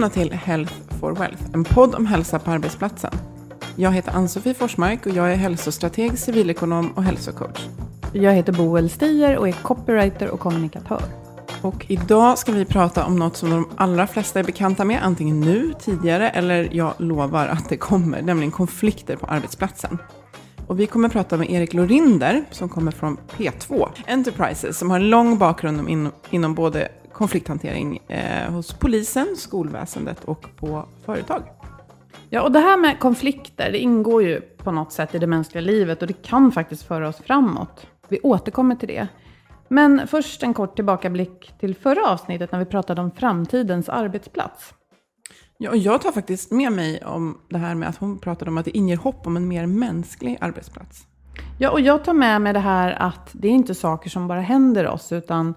[0.00, 3.10] Välkomna till Health for Wealth, en podd om hälsa på arbetsplatsen.
[3.76, 7.68] Jag heter Ann-Sofie Forsmark och jag är hälsostrateg, civilekonom och hälsocoach.
[8.12, 11.02] Jag heter Boel Stier och är copywriter och kommunikatör.
[11.62, 15.40] Och idag ska vi prata om något som de allra flesta är bekanta med, antingen
[15.40, 19.98] nu, tidigare eller jag lovar att det kommer, nämligen konflikter på arbetsplatsen.
[20.66, 25.10] Och vi kommer prata med Erik Lorinder som kommer från P2 Enterprises som har en
[25.10, 26.88] lång bakgrund inom, inom både
[27.20, 31.42] konflikthantering eh, hos polisen, skolväsendet och på företag.
[32.30, 35.62] Ja, och det här med konflikter, det ingår ju på något sätt i det mänskliga
[35.62, 37.86] livet och det kan faktiskt föra oss framåt.
[38.08, 39.08] Vi återkommer till det.
[39.68, 44.74] Men först en kort tillbakablick till förra avsnittet när vi pratade om framtidens arbetsplats.
[45.58, 48.58] Ja, och jag tar faktiskt med mig om det här med att hon pratade om
[48.58, 51.06] att det inger hopp om en mer mänsklig arbetsplats.
[51.58, 54.40] Ja, och jag tar med mig det här att det är inte saker som bara
[54.40, 55.54] händer oss, utan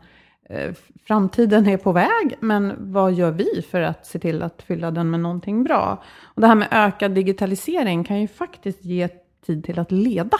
[0.49, 0.73] Eh,
[1.07, 5.11] framtiden är på väg, men vad gör vi för att se till att fylla den
[5.11, 6.03] med någonting bra?
[6.23, 9.09] Och det här med ökad digitalisering kan ju faktiskt ge
[9.45, 10.37] tid till att leda.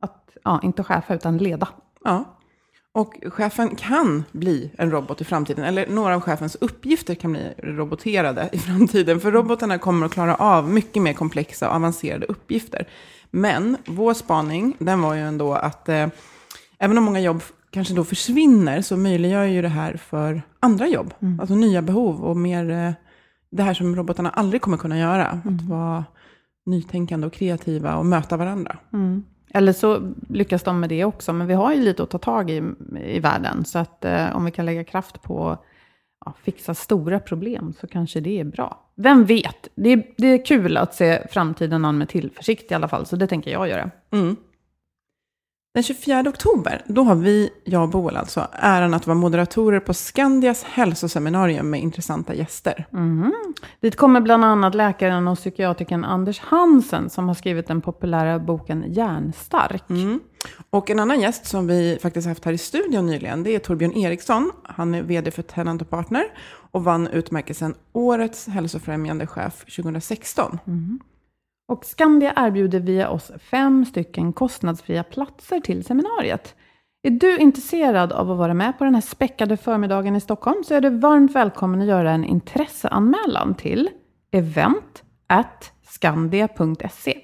[0.00, 1.68] Att, ja, inte chefa, utan leda.
[2.04, 2.38] Ja,
[2.92, 7.54] och chefen kan bli en robot i framtiden, eller några av chefens uppgifter kan bli
[7.58, 12.88] roboterade i framtiden, för robotarna kommer att klara av mycket mer komplexa och avancerade uppgifter.
[13.30, 16.08] Men vår spaning, den var ju ändå att eh,
[16.78, 21.14] även om många jobb kanske då försvinner, så möjliggör ju det här för andra jobb,
[21.20, 21.40] Mm.
[21.40, 22.92] alltså nya behov och mer eh,
[23.50, 26.04] det här som robotarna aldrig kommer kunna göra, att vara
[26.66, 28.78] nytänkande och kreativa och möta varandra.
[28.92, 29.24] Mm.
[29.54, 32.50] Eller så lyckas de med det också, men vi har ju lite att ta tag
[32.50, 32.62] i
[33.04, 33.64] i världen.
[33.64, 35.62] Så att eh, om vi kan lägga kraft på att
[36.24, 38.90] ja, fixa stora problem så kanske det är bra.
[38.96, 39.68] Vem vet?
[39.74, 43.16] Det är, det är kul att se framtiden an med tillförsikt i alla fall, så
[43.16, 43.90] det tänker jag göra.
[44.12, 44.36] Mm.
[45.74, 49.94] Den 24 oktober, då har vi, jag och Boel alltså, äran att vara moderatorer på
[49.94, 52.86] Skandias hälsoseminarium med intressanta gäster.
[52.90, 53.32] Mhm.
[53.80, 58.84] Dit kommer bland annat läkaren och psykiatrikern Anders Hansen som har skrivit den populära boken
[58.86, 59.90] Hjärnstark.
[59.90, 60.20] Mm.
[60.70, 63.96] Och en annan gäst som vi faktiskt haft här i studion nyligen, det är Torbjörn
[63.96, 64.50] Eriksson.
[64.64, 66.24] Han är vd för Tenant och Partner
[66.70, 70.58] och vann utmärkelsen Årets hälsofrämjande chef 2016.
[71.68, 76.54] Och Skandia erbjuder via oss fem stycken kostnadsfria platser till seminariet.
[77.02, 80.74] Är du intresserad av att vara med på den här späckade förmiddagen i Stockholm så
[80.74, 83.90] är du varmt välkommen att göra en intresseanmälan till
[84.30, 85.02] event
[85.82, 87.18] skandia.se.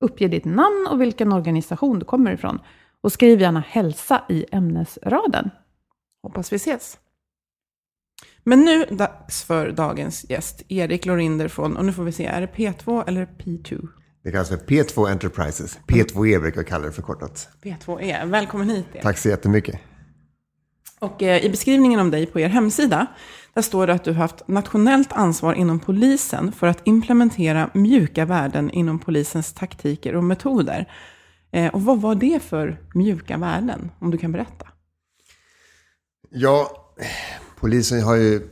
[0.00, 2.60] Uppge ditt namn och vilken organisation du kommer ifrån.
[3.00, 5.50] Och skriv gärna hälsa i ämnesraden.
[6.22, 6.98] Hoppas vi ses.
[8.48, 12.40] Men nu dags för dagens gäst, Erik Lorinder från, och nu får vi se, är
[12.40, 13.88] det P2 eller P2?
[14.24, 15.78] Det kallas för P2 Enterprises.
[15.86, 17.48] P2E brukar jag kalla det förkortat.
[17.62, 18.26] P2E.
[18.26, 19.02] Välkommen hit Erik.
[19.02, 19.80] Tack så jättemycket.
[21.00, 23.06] Och eh, i beskrivningen om dig på er hemsida,
[23.54, 28.24] där står det att du har haft nationellt ansvar inom polisen för att implementera mjuka
[28.24, 30.92] värden inom polisens taktiker och metoder.
[31.52, 34.68] Eh, och vad var det för mjuka värden, om du kan berätta?
[36.30, 36.88] Ja,
[37.60, 38.48] polisen har ju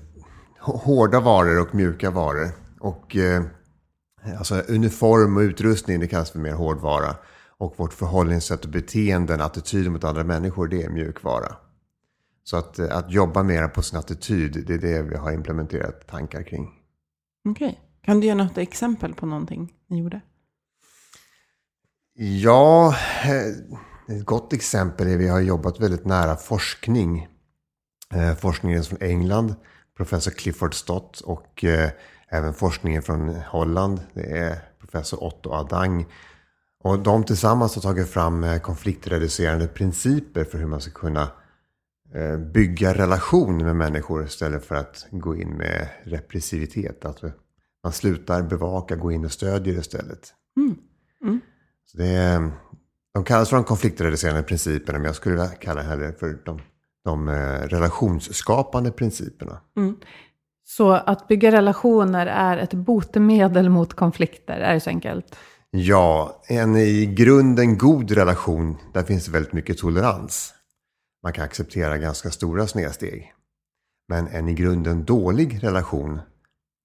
[0.60, 2.50] hårda varor och mjuka varor.
[2.80, 3.42] Och eh,
[4.38, 7.16] alltså uniform och utrustning, det kallas för mer hårdvara.
[7.58, 11.56] Och vårt förhållningssätt och beteenden, attityder mot andra människor, det är mjukvara.
[12.44, 16.06] Så att, eh, att jobba mer på sin attityd, det är det vi har implementerat
[16.06, 16.68] tankar kring.
[17.48, 17.80] Okej.
[18.02, 20.20] Kan du ge något exempel på någonting ni gjorde?
[22.18, 22.94] Ja,
[23.24, 27.28] eh, ett gott exempel är att vi har jobbat väldigt nära forskning.
[28.14, 29.54] Eh, forskningen från England,
[29.96, 31.90] professor Clifford Stott och eh,
[32.28, 34.00] även forskningen från Holland.
[34.14, 36.06] Det är professor Otto Adang.
[36.84, 41.28] Och de tillsammans har tagit fram konfliktreducerande principer för hur man ska kunna
[42.52, 47.04] bygga relation med människor istället för att gå in med repressivitet.
[47.04, 47.22] Att
[47.82, 50.34] man slutar bevaka, gå in och stödjer istället.
[50.56, 50.76] Mm.
[51.22, 51.40] Mm.
[51.86, 52.50] Så det
[53.16, 56.60] de kallas för de konfliktreducerande principerna, men jag skulle kalla det för de,
[57.06, 59.60] de eh, relationsskapande principerna.
[59.76, 59.96] Mm.
[60.64, 65.36] Så att bygga relationer är ett botemedel mot konflikter, är det så enkelt?
[65.70, 70.54] Ja, en i grunden god relation, där finns väldigt mycket tolerans.
[71.22, 73.32] Man kan acceptera ganska stora snedsteg.
[74.08, 76.20] Men en i grunden dålig relation,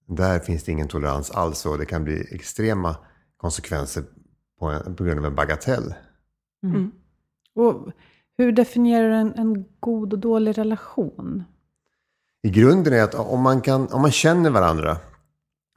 [0.08, 2.96] där finns det ingen tolerans alls och det kan bli extrema
[3.38, 4.04] konsekvenser
[4.60, 5.94] på, en, på grund av en bagatell.
[6.64, 6.76] Mm.
[6.76, 6.92] mm.
[7.56, 7.92] Och
[8.42, 11.44] hur definierar du en, en god och dålig relation?
[12.44, 14.98] I grunden är att om man, kan, om man känner varandra,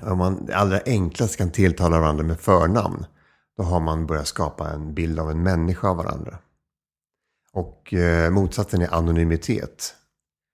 [0.02, 3.06] om man allra enklast kan tilltala varandra med förnamn,
[3.56, 6.38] då har man börjat skapa en bild av en människa av varandra.
[7.52, 9.94] Och eh, motsatsen är anonymitet.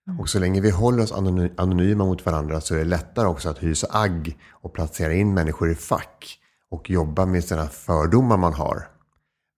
[0.07, 0.19] Mm.
[0.19, 1.11] Och så länge vi håller oss
[1.57, 5.71] anonyma mot varandra så är det lättare också att hysa agg och placera in människor
[5.71, 8.87] i fack och jobba med sina fördomar man har.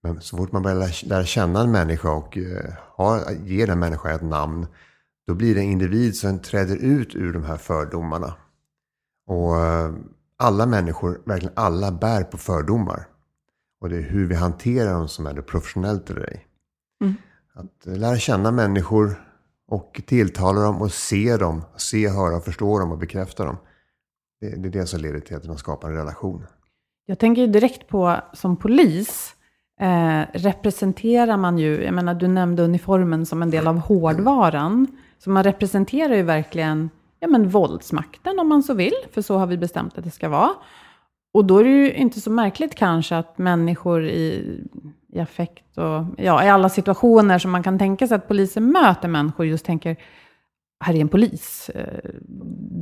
[0.03, 2.59] Men så fort man börjar lära känna en människa och uh,
[2.95, 4.67] ha, ge den människan ett namn,
[5.27, 8.33] då blir det en individ som träder ut ur de här fördomarna.
[9.27, 9.95] Och uh,
[10.38, 13.07] alla människor, verkligen alla, bär på fördomar.
[13.81, 16.47] Och det är hur vi hanterar dem som är det professionellt eller ej.
[17.01, 17.15] Mm.
[17.53, 19.15] Att uh, lära känna människor
[19.67, 23.57] och tilltala dem och se dem, se, höra, förstå dem och bekräfta dem.
[24.41, 26.45] Det, det är det som leder till att man skapar en relation.
[27.06, 29.32] Jag tänker direkt på som polis,
[29.79, 34.87] eh, representerar man ju, jag menar du nämnde uniformen som en del av hårdvaran,
[35.19, 36.89] så man representerar ju verkligen
[37.19, 40.29] ja, men våldsmakten om man så vill, för så har vi bestämt att det ska
[40.29, 40.49] vara.
[41.33, 44.59] Och då är det ju inte så märkligt kanske att människor i,
[45.13, 49.07] i affekt och ja, i alla situationer som man kan tänka sig att polisen möter
[49.07, 49.97] människor just tänker,
[50.83, 51.69] här är en polis.
[51.69, 52.09] Eh,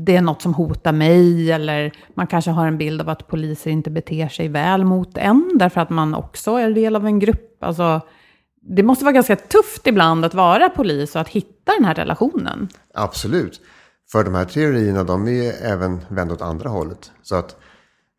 [0.06, 3.71] det är något som hotar mig, eller man kanske har en bild av att poliser
[3.71, 7.63] inte beter sig väl mot en, därför att man också är del av en grupp.
[7.63, 8.01] Alltså,
[8.62, 12.68] det måste vara ganska tufft ibland att vara polis och att hitta den här relationen.
[12.94, 13.62] Absolut.
[14.12, 17.12] För de här teorierna, de är även vända åt andra hållet.
[17.21, 17.56] Så att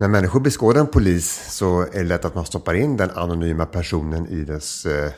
[0.01, 3.67] när människor beskådar en polis så är det lätt att man stoppar in den anonyma
[3.67, 5.13] personen i dess eh,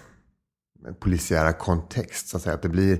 [1.01, 2.29] polisiära kontext.
[2.29, 2.55] Så att, säga.
[2.55, 2.99] att det blir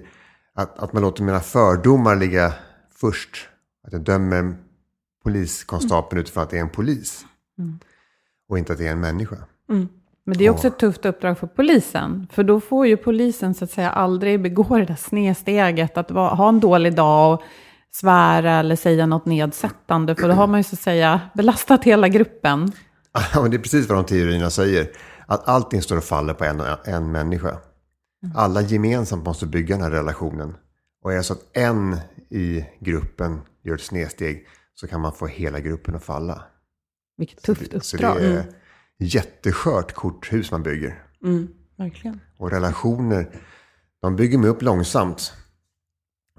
[0.55, 2.53] att, att man låter mina fördomar ligga
[2.95, 3.49] först.
[3.87, 4.55] Att jag dömer
[5.23, 6.23] poliskonstapeln mm.
[6.23, 7.27] utifrån att det är en polis.
[7.59, 7.79] Mm.
[8.49, 9.37] Och inte att det är en människa.
[9.71, 9.89] Mm.
[10.27, 12.27] Men det är också ett tufft uppdrag för polisen.
[12.33, 16.49] För då får ju polisen så att säga aldrig begå det där snedsteget att ha
[16.49, 17.43] en dålig dag och
[17.93, 20.15] svära eller säga något nedsättande.
[20.15, 22.73] För då har man ju så att säga belastat hela gruppen.
[23.35, 24.89] Ja, det är precis vad de teorierna säger.
[25.27, 27.57] Att allting står och faller på en, en människa.
[28.35, 30.57] Alla gemensamt måste bygga den här relationen.
[31.03, 31.97] Och är det så att en
[32.31, 36.45] i gruppen gör ett snedsteg så kan man få hela gruppen att falla.
[37.17, 37.85] Vilket tufft uppdrag.
[37.85, 38.55] Så det är mm.
[38.99, 41.03] jätteskört korthus man bygger.
[41.25, 42.21] Mm, verkligen.
[42.39, 43.41] Och relationer,
[44.03, 45.33] de bygger man upp långsamt.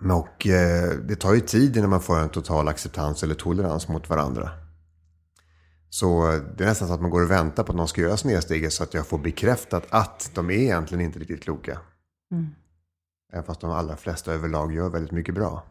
[0.02, 4.10] Och eh, det tar ju tid innan man får en total acceptans eller tolerans mot
[4.10, 4.50] varandra.
[5.96, 8.18] Så det är nästan så att man går och väntar på att någon ska göra
[8.18, 11.80] snedsteget så att jag får bekräftat att de är egentligen inte riktigt kloka.
[12.32, 12.48] Mm.
[13.34, 15.64] Även fast de allra flesta överlag gör väldigt mycket bra.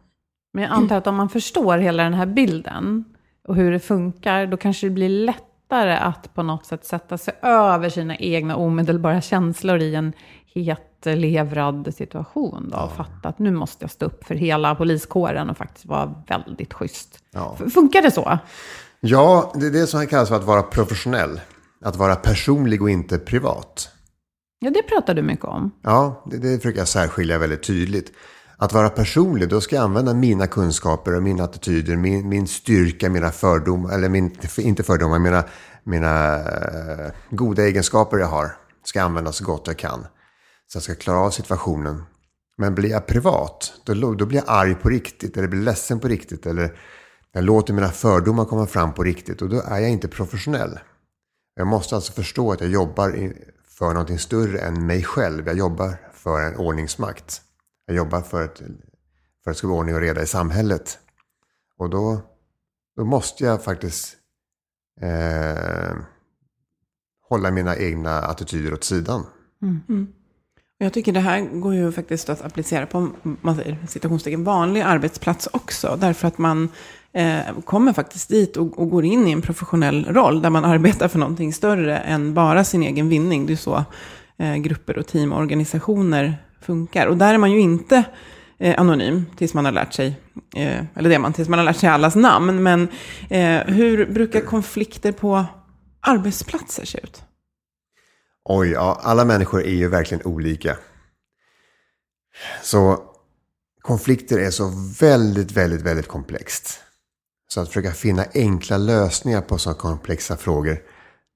[0.53, 3.05] Men jag antar att om man förstår hela den här bilden
[3.47, 7.33] och hur det funkar, då kanske det blir lättare att på något sätt sätta sig
[7.41, 10.13] över sina egna omedelbara känslor i en
[10.53, 12.69] hetlevrad situation.
[12.71, 16.23] Då, och fatta att nu måste jag stå upp för hela poliskåren och faktiskt vara
[16.27, 17.23] väldigt schysst.
[17.31, 17.57] Ja.
[17.73, 18.39] Funkar det så?
[19.07, 21.41] Ja, det är det som kallas för att vara professionell.
[21.81, 23.89] Att vara personlig och inte privat.
[24.59, 25.71] Ja, det pratar du mycket om.
[25.81, 28.11] Ja, det, det försöker jag särskilja väldigt tydligt.
[28.57, 33.09] Att vara personlig, då ska jag använda mina kunskaper och mina attityder, min, min styrka,
[33.09, 35.43] mina fördomar, eller min, inte fördomar, mina,
[35.83, 38.51] mina uh, goda egenskaper jag har.
[38.83, 40.05] ska använda så gott jag kan.
[40.67, 42.03] Så jag ska klara av situationen.
[42.57, 45.37] Men blir jag privat, då, då blir jag arg på riktigt.
[45.37, 46.45] Eller blir ledsen på riktigt.
[46.45, 46.77] Eller
[47.35, 49.41] jag låter mina fördomar komma fram på riktigt.
[49.41, 50.79] Och då är jag inte professionell.
[51.55, 53.33] Jag måste alltså förstå att jag jobbar
[53.67, 55.47] för någonting större än mig själv.
[55.47, 57.41] Jag jobbar för en ordningsmakt.
[57.85, 60.99] Jag jobbar för att, för att det ska bli ordning och reda i samhället.
[61.77, 62.21] Och då,
[62.95, 64.17] då måste jag faktiskt
[65.01, 65.95] eh,
[67.29, 69.25] hålla mina egna attityder åt sidan.
[69.61, 69.81] Mm.
[69.89, 70.07] Mm.
[70.77, 73.09] Jag tycker det här går ju faktiskt att applicera på
[73.41, 75.97] man säger, vanlig arbetsplats också.
[76.01, 76.69] Därför att man
[77.15, 80.41] eh, kommer faktiskt dit och, och, går in i en professionell roll.
[80.41, 83.45] Där man arbetar för någonting större än bara sin egen vinning.
[83.45, 83.83] Det är så
[84.37, 87.07] eh, grupper och team och organisationer funkar.
[87.07, 88.03] Och där är man ju inte
[88.57, 90.19] eh, anonym tills man har lärt sig,
[90.55, 92.63] eh, eller det är man tills man har lärt sig allas namn.
[92.63, 92.87] Men
[93.29, 95.45] eh, hur brukar konflikter på
[96.01, 97.23] arbetsplatser se ut?
[98.49, 100.77] Oj, ja, alla människor är ju verkligen olika.
[102.61, 103.03] Så
[103.81, 106.84] konflikter är så väldigt, väldigt, väldigt komplext.
[107.47, 110.77] Så att försöka finna enkla lösningar på sådana komplexa frågor,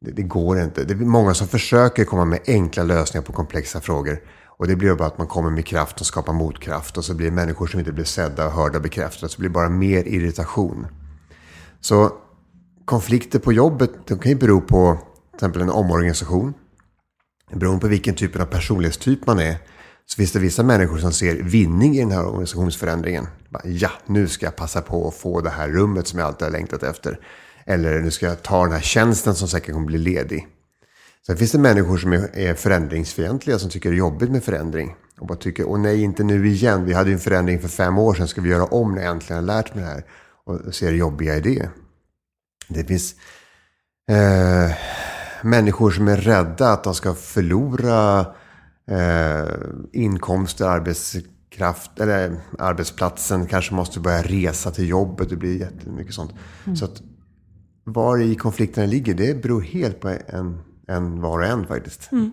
[0.05, 0.83] det, det, går inte.
[0.83, 4.21] Det är många som försöker komma med enkla lösningar på komplexa frågor.
[4.45, 6.97] Och det blir bara att man kommer med kraft och skapar motkraft.
[6.97, 9.31] Och så blir det människor som inte blir sedda, och hörda och bekräftade.
[9.31, 10.87] Så blir det bara mer irritation.
[11.79, 12.11] Så
[12.85, 14.97] konflikter på jobbet, de kan ju bero på
[15.29, 16.53] till exempel en omorganisation.
[17.51, 19.57] Beroende på vilken typ av personlighetstyp man är
[20.11, 23.27] så finns det vissa människor som ser vinning i den här organisationsförändringen.
[23.63, 26.51] Ja, nu ska jag passa på att få det här rummet som jag alltid har
[26.51, 27.19] längtat efter.
[27.65, 30.47] Eller nu ska jag ta den här tjänsten som säkert kommer bli ledig.
[31.25, 34.95] Sen finns det människor som är förändringsfientliga som tycker det är jobbigt med förändring.
[35.19, 36.85] Och bara tycker, åh nej, inte nu igen.
[36.85, 38.27] Vi hade ju en förändring för fem år sedan.
[38.27, 40.05] Ska vi göra om när jag äntligen har lärt mig det här?
[40.45, 41.69] Och ser det jobbiga i det.
[42.67, 43.15] Det finns
[44.09, 44.75] eh,
[45.41, 48.25] människor som är rädda att de ska förlora
[48.89, 49.47] eh,
[49.93, 53.45] inkomster, arbetskraft, eller arbetsplatsen.
[53.45, 55.29] Kanske måste börja resa till jobbet.
[55.29, 56.33] Det blir jättemycket sånt.
[56.65, 56.75] Mm.
[56.75, 57.01] Så att
[57.83, 62.11] var i konflikterna ligger, det beror helt på en, en var och en faktiskt.
[62.11, 62.31] Mm.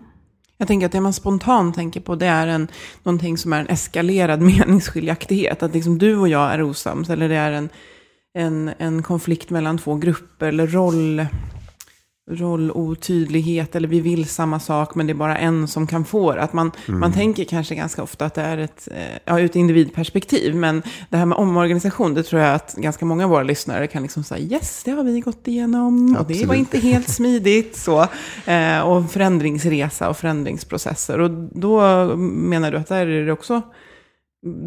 [0.57, 2.67] Jag tänker att det man spontant tänker på det är en,
[3.03, 5.63] någonting som är en eskalerad meningsskiljaktighet.
[5.63, 7.09] Att liksom du och jag är osams.
[7.09, 7.69] Eller det är en,
[8.33, 10.47] en, en konflikt mellan två grupper.
[10.47, 11.25] Eller roll,
[12.29, 16.41] rollotydlighet eller vi vill samma sak men det är bara en som kan få det.
[16.41, 16.99] Att man, mm.
[16.99, 20.55] man tänker kanske ganska ofta att det är ett, eh, ja, ett individperspektiv.
[20.55, 24.01] Men det här med omorganisation, det tror jag att ganska många av våra lyssnare kan
[24.03, 27.75] liksom säga yes, det har vi gått igenom och det var inte helt smidigt.
[27.75, 28.07] Så,
[28.45, 31.19] eh, och förändringsresa och förändringsprocesser.
[31.19, 31.81] Och då
[32.17, 33.61] menar du att där är det också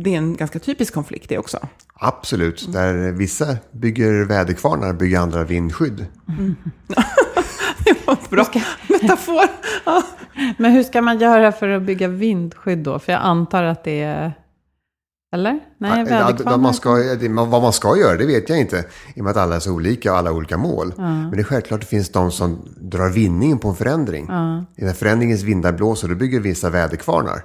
[0.04, 1.58] det är en ganska typisk konflikt det också.
[1.94, 6.06] Absolut, där vissa bygger väderkvarnar bygger andra vindskydd.
[6.28, 6.56] Mm.
[7.84, 8.60] det var en bra ska...
[8.88, 9.44] metafor.
[9.84, 10.02] Ja.
[10.58, 12.98] Men hur ska man göra för att bygga vindskydd då?
[12.98, 14.32] För jag antar att det är...
[15.32, 15.60] Eller?
[15.78, 16.58] Nej, väderkvarnar.
[16.58, 16.90] Man ska,
[17.44, 18.84] vad man ska göra, det vet jag inte.
[19.14, 20.94] I och med att alla är så olika och alla har olika mål.
[20.96, 21.02] Ja.
[21.02, 24.26] Men det är självklart att det finns de som drar vinningen på en förändring.
[24.28, 24.64] Ja.
[24.76, 27.42] När förändringens vindar blåser, då bygger vissa väderkvarnar.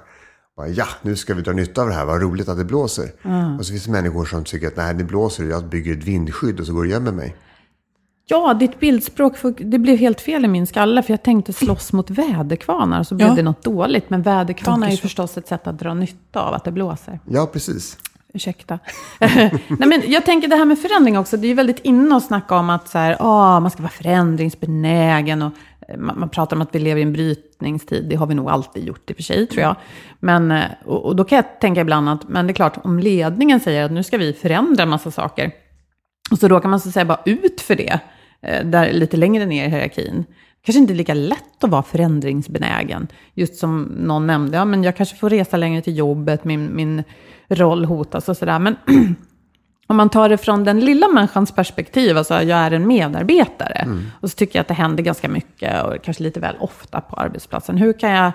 [0.56, 3.10] Bara, ja, nu ska vi dra nytta av det här, vad roligt att det blåser.
[3.22, 3.58] Mm.
[3.58, 6.60] Och så finns det människor som tycker att nej, det blåser, jag bygger ett vindskydd
[6.60, 7.36] och så går och gömmer mig.
[8.28, 12.10] Ja, ditt bildspråk, det blev helt fel i min skalle, för jag tänkte slåss mot
[12.10, 13.34] väderkvarnar, så blev ja.
[13.34, 14.10] det något dåligt.
[14.10, 17.20] Men väderkvarnar är ju förstås ett sätt att dra nytta av att det blåser.
[17.24, 17.98] Ja, precis.
[18.34, 18.78] Ursäkta.
[19.20, 21.36] Nej, men jag tänker det här med förändring också.
[21.36, 23.92] Det är ju väldigt inne att snacka om att så här, åh, man ska vara
[23.92, 25.42] förändringsbenägen.
[25.42, 25.52] Och
[25.88, 28.04] eh, man, man, pratar om att vi lever i en brytningstid.
[28.08, 29.76] Det har vi nog alltid gjort i och för sig, tror jag.
[30.20, 32.98] Men, eh, och, och, då kan jag tänka ibland att, men det är klart, om
[32.98, 35.52] ledningen säger att nu ska vi förändra en massa saker.
[36.30, 38.00] Och så råkar man så säga bara ut för det,
[38.64, 40.24] där, lite längre ner i hierarkin
[40.66, 43.08] kanske inte lika lätt att vara förändringsbenägen.
[43.34, 47.04] Just som någon nämnde, ja men jag kanske får resa längre till jobbet, min, min
[47.48, 48.58] roll hotas och sådär.
[48.58, 48.76] Men
[49.86, 54.10] om man tar det från den lilla människans perspektiv, alltså jag är en medarbetare, mm.
[54.20, 57.16] och så tycker jag att det händer ganska mycket och kanske lite väl ofta på
[57.16, 57.76] arbetsplatsen.
[57.76, 58.32] Hur kan jag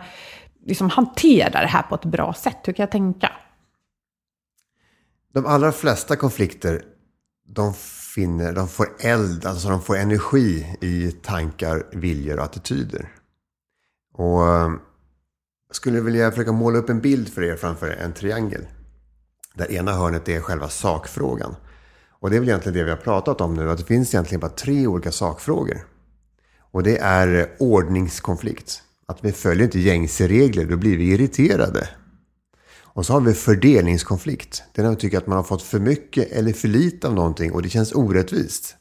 [0.65, 2.57] liksom hantera det här på ett bra sätt?
[2.63, 3.31] Hur kan jag tänka?
[5.33, 6.81] De allra flesta konflikter,
[7.47, 7.73] de,
[8.15, 13.09] finner, de får eld, alltså de får energi i tankar, viljor och attityder.
[14.13, 14.79] Och ehm,
[15.67, 18.65] jag skulle vilja försöka måla upp en bild för er framför en triangel.
[19.53, 21.55] Där ena hörnet är själva sakfrågan.
[22.09, 24.39] Och det är väl egentligen det vi har pratat om nu, att det finns egentligen
[24.39, 25.85] bara tre olika sakfrågor.
[26.59, 28.83] Och det är ordningskonflikt.
[29.05, 31.89] Att vi följer inte gängse regler, då blir vi irriterade.
[32.93, 34.63] Och så har vi fördelningskonflikt.
[34.73, 37.13] Det är när vi tycker att man har fått för mycket eller för lite av
[37.13, 38.75] någonting och det känns orättvist.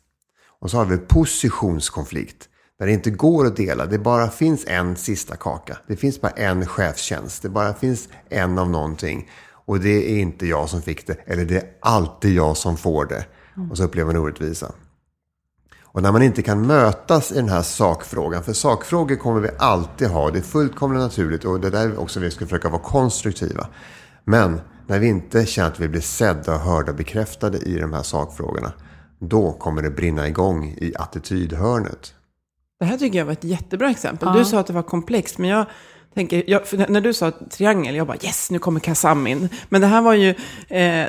[0.61, 2.49] Och så har vi positionskonflikt.
[2.79, 3.87] Där det inte går att dela.
[3.87, 5.79] Det bara finns en sista kaka.
[5.87, 7.43] Det finns bara en chefstjänst.
[7.43, 9.31] Det bara finns en av någonting.
[9.67, 11.17] Och det är inte jag som fick det.
[11.25, 13.27] Eller det är alltid jag som får det.
[13.71, 14.73] Och så upplever man orättvisa.
[15.93, 18.45] Och när man inte kan mötas i den här sakfrågan.
[18.45, 20.31] För sakfrågor kommer vi alltid ha.
[20.31, 21.45] Det är fullkomligt naturligt.
[21.45, 23.67] Och det är där också vi ska försöka vara konstruktiva.
[24.25, 28.73] Men när vi inte känner att vi blir sedda, hörda, bekräftade i de här sakfrågorna.
[29.19, 32.15] Då kommer det brinna igång i attitydhörnet.
[32.81, 34.33] Det här tycker jag var ett jättebra exempel.
[34.33, 35.67] Du sa att det var komplext, men jag
[36.15, 39.49] tänker, jag, när du sa triangel, jag bara yes, nu kommer Kassam in.
[39.69, 40.37] Men det här var ju, eh,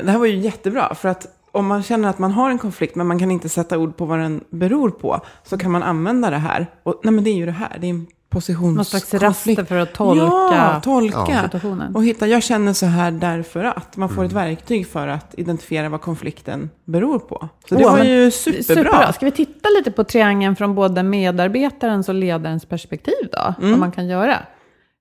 [0.04, 2.96] det här var ju jättebra, för att om man känner att man har en konflikt,
[2.96, 6.30] men man kan inte sätta ord på vad den beror på, så kan man använda
[6.30, 6.68] det här.
[6.84, 8.76] Och, nej, men det är ju det här, det är en positionskonflikt.
[8.76, 11.42] Någon slags raster för att tolka ja, tolka.
[11.44, 11.96] situationen.
[11.96, 13.98] Och hitta, jag känner så här därför att.
[13.98, 17.50] Man får ett verktyg för att identifiera vad konflikten beror på.
[17.70, 18.64] Så det Åh, var ju superbra.
[18.64, 19.14] Superbra.
[19.14, 23.56] Ska vi titta lite på triangeln från både medarbetarens och ledarens perspektiv då?
[23.58, 23.72] Mm.
[23.72, 24.38] Vad man kan göra.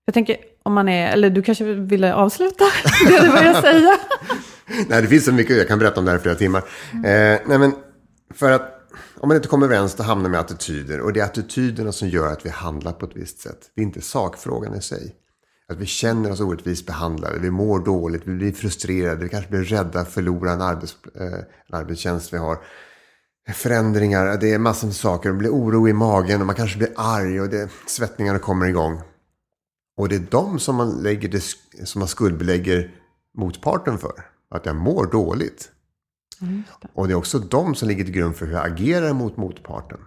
[0.05, 2.65] Jag tänker, om man är, eller du kanske ville avsluta
[3.09, 3.97] det du började säga?
[4.89, 5.57] Nej, det finns så mycket.
[5.57, 6.63] Jag kan berätta om det här i flera timmar.
[6.93, 7.73] Eh, nej, men
[8.35, 8.80] för att
[9.21, 11.01] om man inte kommer överens då hamnar man i attityder.
[11.01, 13.71] Och det är attityderna som gör att vi handlar på ett visst sätt.
[13.75, 15.15] Det är inte sakfrågan i sig.
[15.69, 19.65] Att vi känner oss orättvist behandlade, vi mår dåligt, vi blir frustrerade, vi kanske blir
[19.65, 22.59] rädda att förlora en, arbets, eh, en arbetstjänst vi har.
[23.55, 25.29] Förändringar, det är massor med saker.
[25.29, 29.01] Det blir oro i magen och man kanske blir arg och det, svettningarna kommer igång.
[29.97, 31.45] Och det är de som man, lägger det,
[31.87, 32.95] som man skuldbelägger
[33.39, 34.25] motparten för.
[34.51, 35.69] Att jag mår dåligt.
[36.95, 39.99] Och det är också de som ligger till grund för hur jag agerar mot motparten.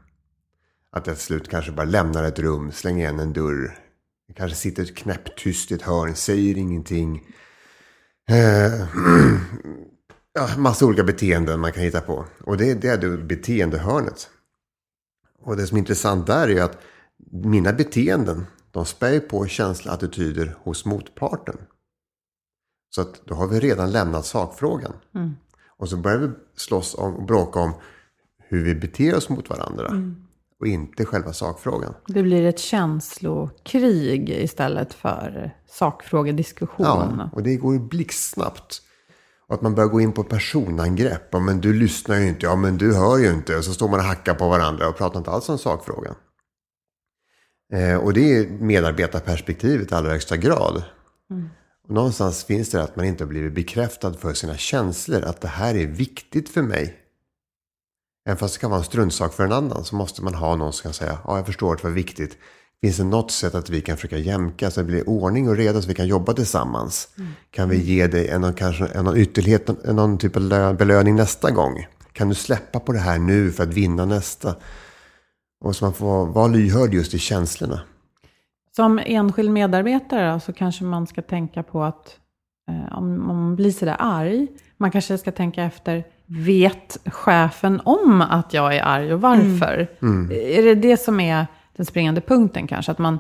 [0.92, 3.80] Att jag till slut kanske bara lämnar ett rum, slänger igen en dörr.
[4.28, 7.22] Jag kanske sitter knäpptyst i ett hörn, säger ingenting.
[8.30, 8.74] Eh,
[10.34, 12.26] ja, massa olika beteenden man kan hitta på.
[12.44, 14.30] Och det, det är det beteendehörnet.
[15.40, 16.78] Och det som är intressant där är att
[17.32, 21.58] mina beteenden, de spär på känsloattityder hos motparten.
[22.90, 24.94] Så att då har vi redan lämnat sakfrågan.
[25.84, 27.74] Och så börjar vi slåss om och bråka om
[28.38, 30.14] hur vi beter oss mot varandra.
[30.60, 31.94] Och inte själva sakfrågan.
[32.08, 36.86] Det blir ett känslokrig istället för sakfrågediskussion.
[36.86, 38.82] Ja, och det går ju blixtsnabbt.
[39.48, 41.28] Och att man börjar gå in på personangrepp.
[41.32, 42.46] Ja, men du lyssnar ju inte.
[42.46, 43.58] Ja, men du hör ju inte.
[43.58, 46.16] Och så står man och hackar på varandra och pratar inte alls om sakfrågan.
[47.74, 50.84] Eh, och det är medarbetarperspektivet i allra högsta grad.
[51.30, 55.24] Och någonstans finns det att man inte har blivit bekräftad för sina känslor.
[55.24, 57.00] Att det här är viktigt för mig.
[58.26, 60.74] Även fast det kan vara en struntsak för en annan så måste man ha någon
[60.74, 62.38] som kan säga ja, jag förstår att det var viktigt.
[62.82, 65.82] Finns det något sätt att vi kan försöka jämka så det blir ordning och reda
[65.82, 67.08] så vi kan jobba tillsammans?
[67.52, 71.52] Kan vi ge dig en, kanske, en, ytterlighet, en, någon typ av lö- belöning nästa
[71.52, 71.88] gång?
[72.14, 74.56] Kan du släppa på det här nu för att vinna nästa?
[75.64, 77.82] Och så man får vara lyhörd just i känslorna.
[78.76, 82.18] Som enskild medarbetare så kanske man ska tänka på att
[82.70, 88.54] eh, om, man blir sådär arg, man kanske ska tänka efter, vet chefen om att
[88.54, 89.88] jag är arg och varför?
[90.32, 92.92] Är det det som är den springande punkten kanske?
[92.92, 93.20] Att man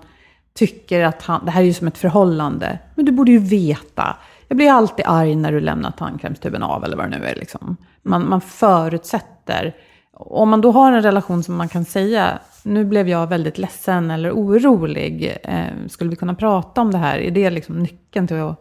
[0.53, 4.17] tycker att han, det här är ju som ett förhållande, men du borde ju veta.
[4.47, 7.35] Jag blir alltid arg när du lämnar tandkrämstuben av eller vad det nu är.
[7.35, 7.77] Liksom.
[8.01, 9.75] Man, man förutsätter.
[10.13, 14.11] Om man då har en relation som man kan säga, nu blev jag väldigt ledsen
[14.11, 17.19] eller orolig, eh, skulle vi kunna prata om det här?
[17.19, 18.59] Är det liksom nyckeln till att...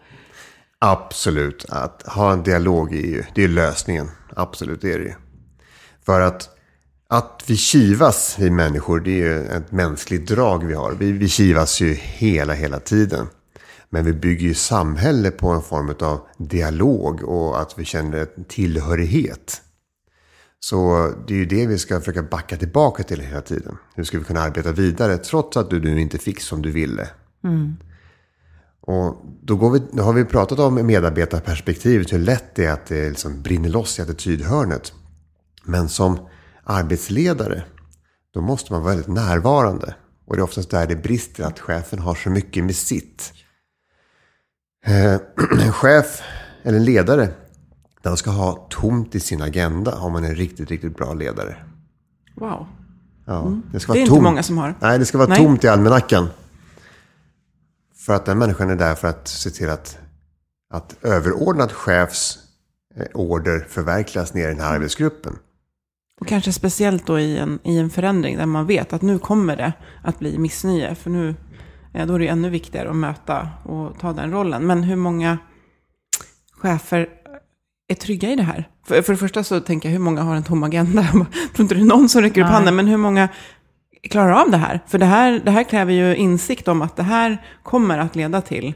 [0.78, 1.66] Absolut.
[1.68, 4.10] Att ha en dialog är ju det är lösningen.
[4.36, 5.14] Absolut, det är det ju.
[6.06, 6.50] För att,
[7.08, 10.92] att vi kivas, vi människor, det är ju ett mänskligt drag vi har.
[10.92, 13.26] Vi, vi kivas ju hela, hela tiden.
[13.90, 18.44] Men vi bygger ju samhälle på en form av dialog och att vi känner en
[18.44, 19.62] tillhörighet.
[20.64, 23.76] Så det är ju det vi ska försöka backa tillbaka till hela tiden.
[23.94, 27.08] Hur ska vi kunna arbeta vidare trots att du nu inte fick som du ville?
[28.80, 33.08] Och då, vi, då har vi pratat om medarbetarperspektivet, hur lätt det är att det
[33.08, 34.92] liksom brinner loss i attitydhörnet.
[35.64, 36.28] Men som
[36.64, 37.62] arbetsledare,
[38.34, 39.94] då måste man vara väldigt närvarande.
[40.26, 43.32] Och det är oftast där det brister, att chefen har så mycket med sitt.
[44.86, 45.14] Eh,
[45.66, 46.22] en chef,
[46.62, 47.28] eller en ledare,
[48.02, 51.56] den ska ha tomt i sin agenda om man är en riktigt, riktigt bra ledare.
[52.34, 52.66] Wow.
[53.24, 54.22] Ja, det, ska Det är vara inte tomt.
[54.22, 54.74] många som har.
[54.80, 55.38] Nej, det ska vara Nej.
[55.38, 56.28] tomt i almanackan.
[57.96, 59.98] För att den människan är där för att se till att,
[60.74, 62.38] att överordnad chefs
[62.96, 65.38] eh, order förverkligas ner i den här arbetsgruppen.
[66.20, 69.56] Och kanske speciellt då i en, i en förändring där man vet att nu kommer
[69.56, 69.72] det
[70.04, 70.94] att bli missnöje.
[70.94, 71.34] För nu
[71.94, 74.66] eh, då är det ännu viktigare att möta och ta den rollen.
[74.66, 75.38] Men hur många
[76.52, 77.08] chefer
[77.92, 78.68] är trygga i det här?
[78.86, 81.02] För, för det första så tänker jag, hur många har en tom agenda?
[81.12, 82.54] Jag tror inte det är någon som räcker upp Nej.
[82.54, 83.28] handen, men hur många
[84.10, 84.80] klarar av det här.
[84.86, 88.40] För det här, det här kräver ju insikt om att det här kommer att leda
[88.40, 88.74] till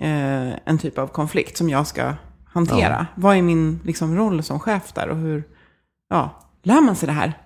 [0.00, 3.06] eh, en typ av konflikt som jag ska hantera.
[3.14, 5.44] Vad är min liksom, roll som chef där och hur
[6.10, 7.38] ja, lär man sig det här?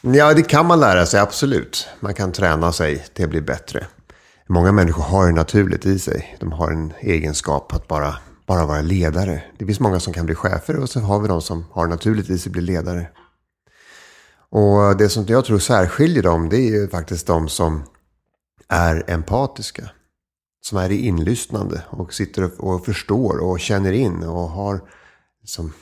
[0.00, 1.88] Ja, det kan man lära sig, absolut.
[2.00, 3.86] Man kan träna sig till att bli bättre.
[4.46, 6.36] Många människor har det naturligt i sig.
[6.40, 8.14] De har en egenskap att bara,
[8.46, 9.42] bara vara ledare.
[9.58, 12.30] Det finns många som kan bli chefer och så har vi de som har naturligt
[12.30, 13.08] i sig att bli ledare.
[14.50, 17.82] Och det som jag tror särskiljer dem, det är ju faktiskt de som
[18.68, 19.90] är empatiska.
[20.60, 24.80] Som är inlyssnande och sitter och förstår och känner in och har
[25.40, 25.72] liksom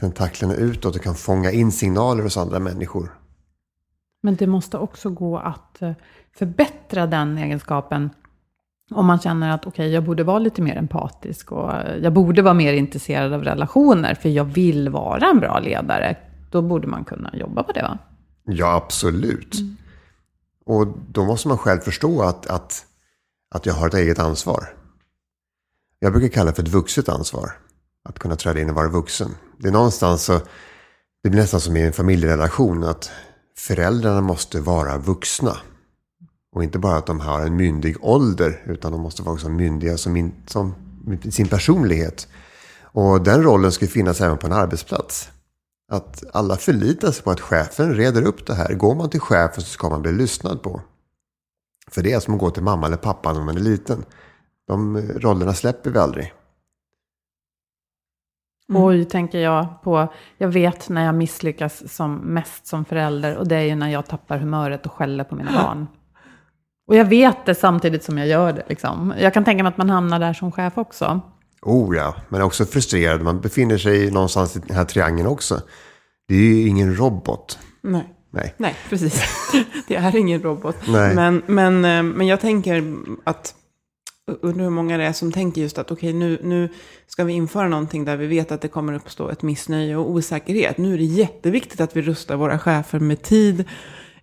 [0.00, 3.18] tentaklerna utåt och kan fånga in signaler hos andra människor.
[4.22, 5.92] Men det måste också gå att eh,
[6.38, 8.10] förbättra den egenskapen
[8.94, 12.42] om man känner att okej, okay, jag borde vara lite mer empatisk och jag borde
[12.42, 16.16] vara mer intresserad av relationer för jag vill vara en bra ledare.
[16.50, 17.98] Då borde man kunna jobba på det va?
[18.44, 19.54] Ja, absolut.
[19.54, 19.76] Mm.
[20.66, 22.86] Och då måste man själv förstå att, att,
[23.54, 24.68] att jag har ett eget ansvar.
[25.98, 27.52] Jag brukar kalla det för ett vuxet ansvar.
[28.04, 29.30] Att kunna träda in och vara vuxen.
[29.58, 30.40] Det är någonstans så,
[31.22, 32.84] det blir nästan som i en familjerelation.
[32.84, 33.10] Att
[33.56, 35.56] föräldrarna måste vara vuxna.
[36.52, 39.96] Och inte bara att de har en myndig ålder, utan de måste vara också myndiga
[39.96, 40.74] som, in, som
[41.30, 42.28] sin personlighet.
[42.82, 45.30] Och den rollen ska finnas även på en arbetsplats.
[45.92, 48.74] Att alla förlitar sig på att chefen reder upp det här.
[48.74, 50.80] Går man till chefen så ska man bli lyssnad på.
[51.90, 54.04] För det är som att gå till mamma eller pappa när man är liten.
[54.66, 56.34] De rollerna släpper vi aldrig.
[58.68, 58.82] Mm.
[58.82, 60.12] Oj, tänker jag på.
[60.38, 63.36] Jag vet när jag misslyckas som mest som förälder.
[63.36, 65.86] Och det är ju när jag tappar humöret och skäller på mina barn.
[66.88, 68.64] Och jag vet det samtidigt som jag gör det.
[68.68, 69.14] Liksom.
[69.18, 71.20] Jag kan tänka mig att man hamnar där som chef också.
[71.62, 73.22] Oh ja, men också frustrerad.
[73.22, 75.60] Man befinner sig någonstans i den här triangeln också.
[76.28, 77.58] Det är ju ingen robot.
[77.82, 78.14] Nej.
[78.30, 78.54] Nej.
[78.56, 79.22] Nej, precis.
[79.88, 80.76] Det är ingen robot.
[80.88, 81.14] Nej.
[81.14, 83.54] Men, men, eh, men jag tänker att
[84.26, 86.68] undrar hur många det är som tänker just att okej, okay, nu, nu
[87.06, 90.78] ska vi införa någonting där vi vet att det kommer uppstå ett missnöje och osäkerhet.
[90.78, 93.64] Nu är det jätteviktigt att vi rustar våra chefer med tid.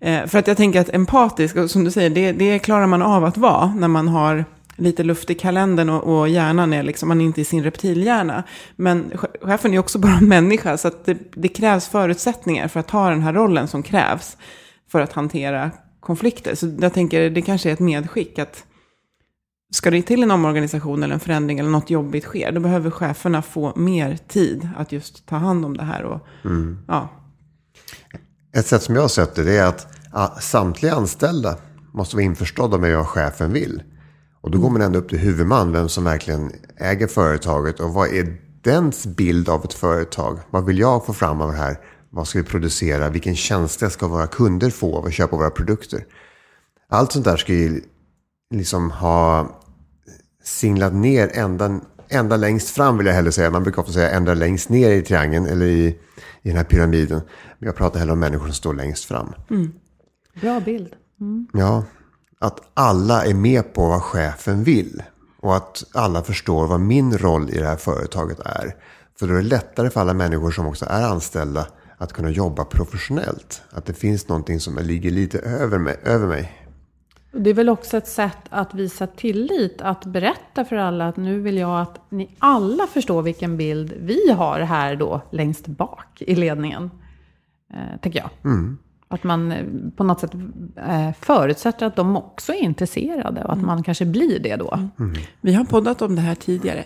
[0.01, 3.01] Eh, för att jag tänker att empatisk, och som du säger, det, det klarar man
[3.01, 7.09] av att vara när man har lite luft i kalendern och, och hjärnan är liksom,
[7.09, 8.43] man är inte i sin reptilhjärna.
[8.75, 12.87] Men chefen är också bara en människa, så att det, det krävs förutsättningar för att
[12.87, 14.37] ta den här rollen som krävs
[14.91, 16.55] för att hantera konflikter.
[16.55, 18.65] Så jag tänker, det kanske är ett medskick att
[19.71, 23.41] ska det till en omorganisation eller en förändring eller något jobbigt sker, då behöver cheferna
[23.41, 26.03] få mer tid att just ta hand om det här.
[26.03, 26.77] Och, mm.
[26.87, 27.09] ja.
[28.59, 31.57] Ett sätt som jag har sett det, är att ah, samtliga anställda
[31.93, 33.83] måste vara införstådda med vad chefen vill.
[34.41, 38.07] Och då går man ändå upp till huvudman, vem som verkligen äger företaget och vad
[38.07, 40.39] är dens bild av ett företag?
[40.49, 41.79] Vad vill jag få fram av det här?
[42.09, 43.09] Vad ska vi producera?
[43.09, 46.05] Vilken tjänst ska våra kunder få av att köpa våra produkter?
[46.89, 47.81] Allt sånt där ska ju
[48.53, 49.49] liksom ha
[50.43, 53.49] singlat ner ända, ända längst fram vill jag hellre säga.
[53.49, 55.87] Man brukar ofta säga ända längst ner i triangeln eller i,
[56.41, 57.21] i den här pyramiden.
[57.59, 59.33] Men jag pratar hellre om människor som står längst fram.
[59.49, 59.73] Mm.
[60.41, 60.93] Bra bild.
[61.21, 61.47] Mm.
[61.53, 61.83] Ja,
[62.39, 65.03] att alla är med på vad chefen vill.
[65.41, 68.75] Och att alla förstår vad min roll i det här företaget är.
[69.19, 71.67] För då är det lättare för alla människor som också är anställda
[71.97, 73.61] att kunna jobba professionellt.
[73.71, 75.99] Att det finns någonting som ligger lite över mig.
[76.03, 76.58] Över mig.
[77.31, 81.39] Det är väl också ett sätt att visa tillit, att berätta för alla att nu
[81.39, 86.35] vill jag att ni alla förstår vilken bild vi har här då längst bak i
[86.35, 86.91] ledningen.
[87.73, 88.29] Eh, tänker jag.
[88.51, 88.77] Mm.
[89.07, 89.65] Att man eh,
[89.95, 90.33] på något sätt
[90.75, 93.67] eh, förutsätter att de också är intresserade och att mm.
[93.67, 94.79] man kanske blir det då.
[94.99, 95.13] Mm.
[95.41, 96.83] Vi har poddat om det här tidigare.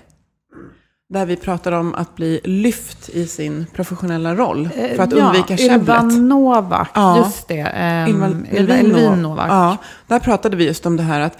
[1.13, 4.69] Där vi pratar om att bli lyft i sin professionella roll.
[4.95, 5.79] För att ja, undvika käbblet.
[5.81, 7.17] Ylva Novak, ja.
[7.17, 7.63] just det.
[8.07, 9.49] Um, Ylva Elvin Novak.
[9.49, 11.37] Ja, där pratade vi just om det här att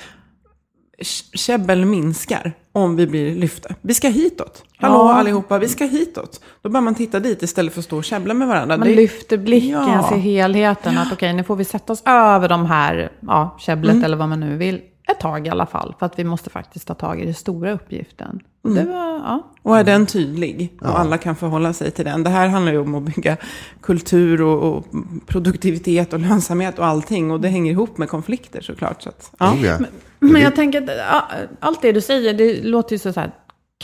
[1.34, 3.76] käbbel minskar om vi blir lyfta.
[3.82, 4.64] Vi ska hitåt.
[4.78, 5.14] Hallå ja.
[5.14, 6.42] allihopa, vi ska hitåt.
[6.62, 8.78] Då bör man titta dit istället för att stå och käbbla med varandra.
[8.78, 8.96] Man det...
[8.96, 10.10] lyfter blicken, ja.
[10.10, 10.98] ser helheten.
[10.98, 14.04] Att okej, okay, nu får vi sätta oss över de här ja, käbblet mm.
[14.04, 14.82] eller vad man nu vill.
[15.12, 15.96] Ett tag i alla fall.
[16.00, 18.40] För att vi måste faktiskt ta tag i den stora uppgiften.
[18.66, 18.88] Mm.
[18.88, 19.52] Var, ja.
[19.62, 22.24] Och är den tydlig och alla kan förhålla sig till den.
[22.24, 23.38] Det här handlar ju om att bygga
[23.82, 24.86] kultur och, och,
[25.28, 27.32] produktivitet och lönsamhet och allting.
[27.32, 29.02] Och det hänger ihop med konflikter såklart.
[29.02, 29.56] Så att, ja.
[29.80, 29.88] men,
[30.20, 31.24] men, jag tänker att
[31.60, 33.32] allt det du säger, det låter ju så, så här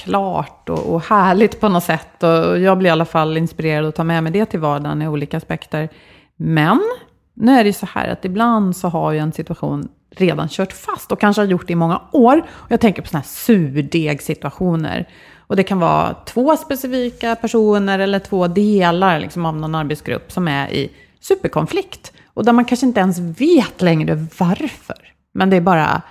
[0.04, 2.24] klart och, och härligt på något sätt.
[2.24, 5.08] Och jag blir i alla fall inspirerad att ta med mig det till vardagen i
[5.08, 5.90] olika aspekter.
[6.36, 6.82] Men
[7.34, 10.74] nu är det ju så här att ibland så har ju en situation redan kört
[10.74, 12.38] fast och kanske har gjort det i många år.
[12.50, 15.10] Och jag tänker på sådana här surdegsituationer.
[15.38, 20.48] Och det kan vara två specifika personer eller två delar liksom, av någon arbetsgrupp som
[20.48, 22.14] är i superkonflikt.
[22.34, 25.14] Och där man kanske inte ens vet längre varför.
[25.34, 26.02] Men det är bara,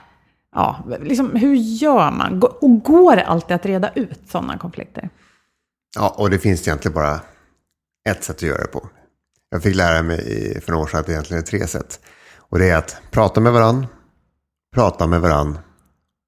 [0.54, 2.42] ja, liksom, hur gör man?
[2.42, 5.10] Och går det alltid att reda ut sådana konflikter?
[5.96, 7.20] Ja, och det finns egentligen bara
[8.08, 8.88] ett sätt att göra det på.
[9.50, 12.00] Jag fick lära mig för några år sedan att det egentligen är tre sätt.
[12.50, 13.86] Och det är att prata med varann,
[14.74, 15.58] prata med varann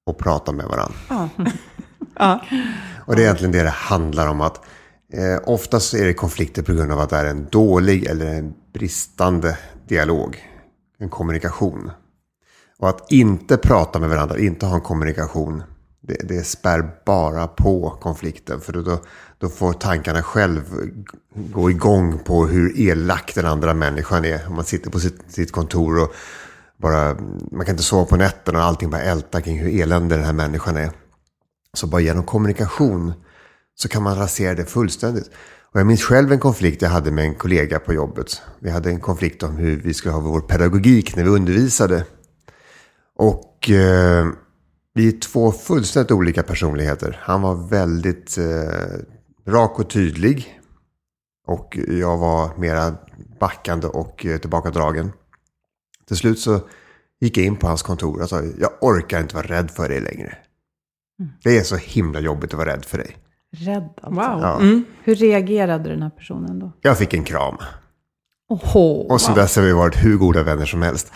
[0.07, 0.93] och prata med varann.
[1.09, 1.29] Ja.
[2.19, 2.41] ja.
[3.07, 4.41] Och det är egentligen det det handlar om.
[4.41, 4.61] att
[5.13, 8.55] eh, Oftast är det konflikter på grund av att det är en dålig eller en
[8.73, 10.45] bristande dialog.
[10.99, 11.91] En kommunikation.
[12.79, 15.63] Och att inte prata med varandra, inte ha en kommunikation.
[16.11, 18.61] Det, det spär bara på konflikten.
[18.61, 19.01] För då,
[19.39, 20.63] då får tankarna själv
[21.35, 24.49] gå igång på hur elak den andra människan är.
[24.49, 26.15] Om man sitter på sitt, sitt kontor och
[26.77, 27.17] bara,
[27.53, 30.33] man kan inte sova på nätterna och allting bara ältar kring hur eländig den här
[30.33, 30.91] människan är.
[31.75, 33.13] Så bara genom kommunikation
[33.75, 35.31] så kan man rasera det fullständigt.
[35.73, 38.43] Och jag minns själv en konflikt jag hade med en kollega på jobbet.
[38.59, 42.05] Vi hade en konflikt om hur vi skulle ha vår pedagogik när vi undervisade.
[43.17, 44.27] Och eh,
[44.95, 47.19] vi är två fullständigt olika personligheter.
[47.23, 50.61] Han var väldigt eh, rak och tydlig.
[51.47, 52.95] Och jag var mera
[53.41, 55.13] backande och eh, tillbakadragen.
[56.07, 56.61] Till slut så
[57.21, 60.01] gick jag in på hans kontor och sa jag orkar inte vara rädd för dig
[60.01, 60.37] längre.
[61.21, 61.33] Mm.
[61.43, 63.17] Det är så himla jobbigt att vara rädd för dig.
[63.51, 64.21] Rädd alltså?
[64.21, 64.41] Wow.
[64.41, 64.61] Ja.
[64.61, 64.85] Mm.
[65.03, 66.73] Hur reagerade den här personen då?
[66.81, 67.57] Jag fick en kram.
[68.51, 69.43] Oho, Och sen wow.
[69.43, 71.13] dess har vi varit hur goda vänner som helst.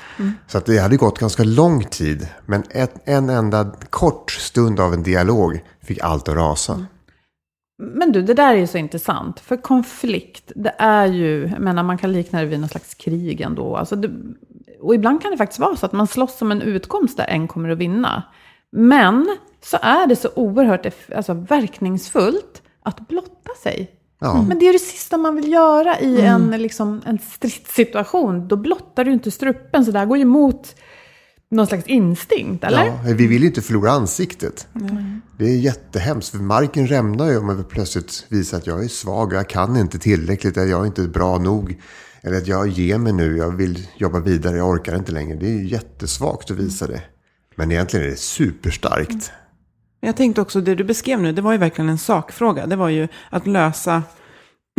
[0.47, 2.29] Så att det hade gått ganska lång tid.
[2.47, 6.87] Men ett, en enda kort stund av en dialog fick allt att rasa.
[7.83, 9.41] Men du, det där är ju så intressant.
[9.41, 13.41] För konflikt, det är ju, jag menar man kan likna det vid någon slags krig
[13.41, 13.77] ändå.
[13.77, 14.11] Alltså det,
[14.81, 17.49] och ibland kan det faktiskt vara så att man slåss om en utkomst där en
[17.49, 18.23] kommer att vinna.
[18.73, 23.91] Men så är det så oerhört alltså, verkningsfullt att blotta sig.
[24.21, 24.43] Ja.
[24.49, 28.49] Men det är det sista man vill göra i en, liksom, en stridssituation.
[28.49, 30.75] Då blottar du inte strupen, så det här går ju emot
[31.51, 32.85] någon slags instinkt, eller?
[32.85, 34.69] Ja, vi vill ju inte förlora ansiktet.
[35.39, 39.33] Det är jättehemskt, för marken rämnar ju om jag plötsligt visar att jag är svag,
[39.33, 41.81] jag kan inte tillräckligt, jag är inte bra nog.
[42.23, 45.37] Eller att jag ger mig nu, jag vill jobba vidare, jag orkar inte längre.
[45.37, 47.03] Det är ju jättesvagt att visa det.
[47.57, 49.33] Men egentligen är det superstarkt.
[50.05, 52.67] Jag tänkte också, det du beskrev nu, det var ju verkligen en sakfråga.
[52.67, 54.03] Det var ju att lösa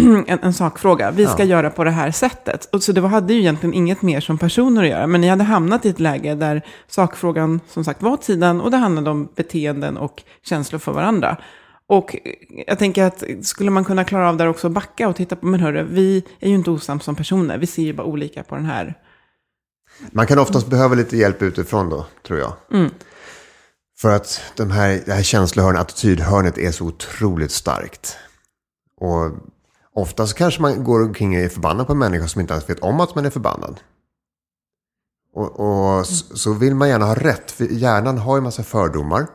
[0.28, 1.12] en, en sakfråga.
[1.12, 1.50] Vi ska Ja.
[1.50, 2.70] göra på det här sättet.
[2.72, 5.08] Och så det var, hade ju egentligen inget mer som personer att göra.
[5.08, 8.78] Men ni hade hamnat i ett läge där sakfrågan som sagt var tiden och det
[8.78, 11.38] handlade om beteenden och känslor för varandra.
[11.88, 12.16] Och
[12.68, 15.60] jag tänker att skulle man kunna klara av där också backa och titta på, men
[15.60, 17.58] hörru, vi är ju inte osams som personer.
[17.58, 18.94] Vi ser ju bara olika på den här.
[20.12, 22.54] Man kan oftast behöva lite hjälp utifrån då, tror jag.
[23.98, 28.18] För att de här, det här känslohörnet, attitydhörnet är så otroligt starkt.
[29.02, 29.32] Och
[29.94, 32.70] ofta så kanske man går omkring och är förbannad på en människa som inte ens
[32.70, 33.80] vet om att man är förbannad.
[35.34, 39.28] Och, och så vill man gärna ha rätt, för hjärnan har ju en massa fördomar.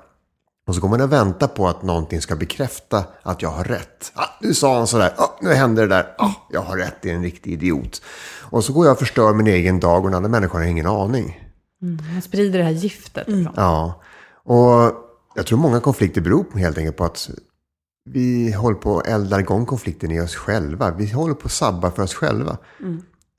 [0.67, 4.13] Och så går man och väntar på att någonting ska bekräfta att jag har rätt.
[4.15, 7.11] Ah, nu sa han sådär, ah, nu hände det där, ah, jag har rätt, det
[7.11, 8.03] är en riktig idiot.
[8.41, 10.87] Och så går jag och förstör min egen dag och den andra människan har ingen
[10.87, 11.51] aning.
[12.13, 13.29] Man sprider det här giftet.
[13.29, 13.55] Liksom.
[13.57, 14.03] Ja,
[14.51, 14.93] och
[15.35, 17.31] jag tror många konflikter beror på helt enkelt på att
[18.05, 20.91] vi håller på att elda igång konflikten i oss själva.
[20.91, 22.57] Vi håller på att sabba för oss själva.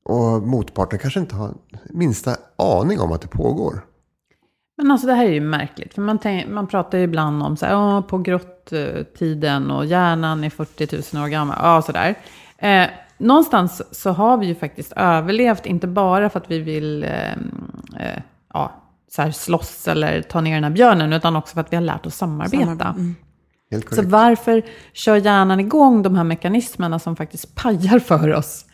[0.03, 1.53] Och motparten kanske inte har
[1.89, 3.85] minsta aning om att det pågår.
[4.77, 5.93] Men alltså det här är ju märkligt.
[5.93, 10.43] För man, tänk, man pratar ju ibland om så här, "Ja, på grottiden och hjärnan
[10.43, 11.57] är 40 000 år gammal.
[11.61, 12.15] Ja, sådär.
[12.57, 17.31] Eh, någonstans så har vi ju faktiskt överlevt, inte bara för att vi vill eh,
[17.99, 18.21] eh,
[19.15, 21.83] så här slåss eller ta ner den här björnen, utan också för att vi har
[21.83, 22.65] lärt oss samarbeta.
[22.65, 23.15] Samarbete, mm.
[23.71, 28.65] Helt Så varför kör hjärnan igång de här mekanismerna som faktiskt pajar för oss?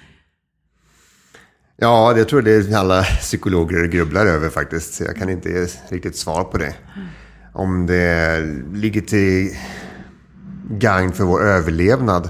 [1.77, 4.93] Ja, det tror jag det är alla psykologer grubblar över faktiskt.
[4.93, 6.75] Så Jag kan inte ge riktigt svar på det.
[7.53, 8.41] Om det
[8.73, 9.55] ligger till
[10.69, 12.29] gagn för vår överlevnad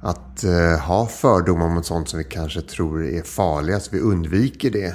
[0.00, 4.70] att eh, ha fördomar mot sånt som vi kanske tror är farliga, så vi undviker
[4.70, 4.94] det.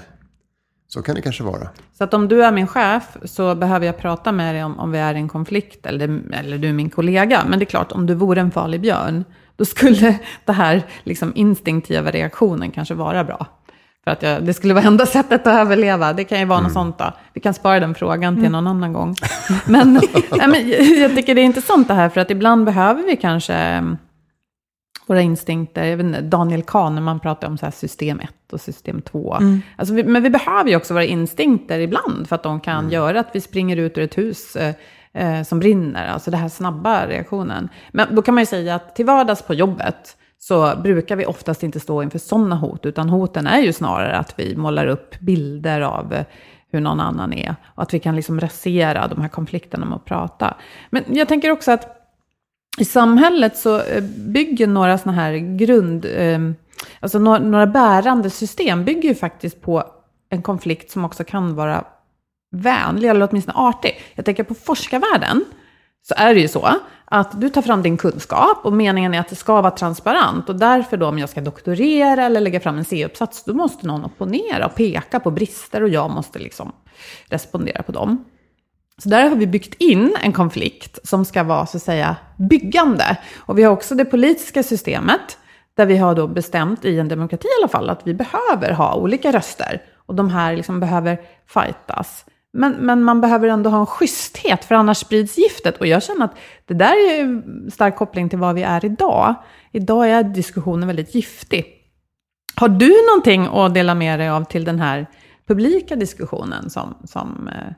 [0.87, 1.69] Så kan det kanske vara.
[1.97, 4.91] Så att om du är min chef så behöver jag prata med dig om, om
[4.91, 7.43] vi är i en konflikt, eller, eller du är min kollega.
[7.47, 11.31] Men det är klart, om du vore en farlig björn, då skulle det här liksom,
[11.35, 13.47] instinktiva reaktionen kanske vara bra.
[14.03, 16.13] För att jag, det skulle vara enda sättet att överleva.
[16.13, 17.13] Det kan ju vara något sånt då.
[17.33, 19.15] Vi kan spara den frågan till någon annan gång.
[19.65, 19.93] Men,
[20.31, 20.69] nej, men
[21.01, 23.97] jag tycker det är intressant det här, för att ibland behöver vi kanske mm,
[25.07, 25.85] våra instinkter.
[25.85, 29.37] Jag vet inte, Daniel Kahneman pratar om så här system 1 och system 2.
[29.75, 33.19] Alltså vi, men vi behöver ju också våra instinkter ibland, för att de kan göra
[33.19, 34.75] att vi springer ut ur ett hus eh,
[35.13, 36.07] eh, som brinner.
[36.07, 37.69] Alltså den här snabba reaktionen.
[37.91, 41.63] Men då kan man ju säga att till vardags på jobbet, så brukar vi oftast
[41.63, 45.81] inte stå inför sådana hot, utan hoten är ju snarare att vi målar upp bilder
[45.81, 46.25] av eh,
[46.71, 47.55] hur någon annan är.
[47.75, 50.55] Och att vi kan liksom rasera de här konflikterna med att prata.
[50.89, 51.94] Men jag tänker också att
[52.77, 56.05] i samhället så eh, bygger några sådana här grund...
[56.05, 56.39] Eh,
[56.99, 59.83] alltså några bärande system bygger ju faktiskt på
[60.29, 61.85] en konflikt som också kan vara
[62.51, 64.01] vänlig, eller åtminstone artig.
[64.15, 65.45] Jag tänker på forskarvärlden,
[66.07, 66.69] så är det ju så
[67.05, 70.49] att du tar fram din kunskap och meningen är att det ska vara transparent.
[70.49, 74.05] Och därför då om jag ska doktorera eller lägga fram en C-uppsats, då måste någon
[74.05, 76.71] opponera och peka på brister och jag måste liksom
[77.29, 78.25] respondera på dem.
[79.03, 83.17] Så där har vi byggt in en konflikt som ska vara så att säga byggande.
[83.37, 85.37] Och vi har också det politiska systemet
[85.75, 88.95] där vi har då bestämt i en demokrati i alla fall att vi behöver ha
[88.95, 89.81] olika röster.
[90.05, 92.25] Och de här liksom behöver fightas.
[92.53, 95.77] Men, men man behöver ändå ha en schyssthet, för annars sprids giftet.
[95.77, 99.35] Och jag känner att det där är en stark koppling till vad vi är idag.
[99.71, 101.65] Idag är diskussionen väldigt giftig.
[102.55, 105.07] Har du någonting att dela med dig av till den här
[105.47, 107.73] publika diskussionen som, som eh,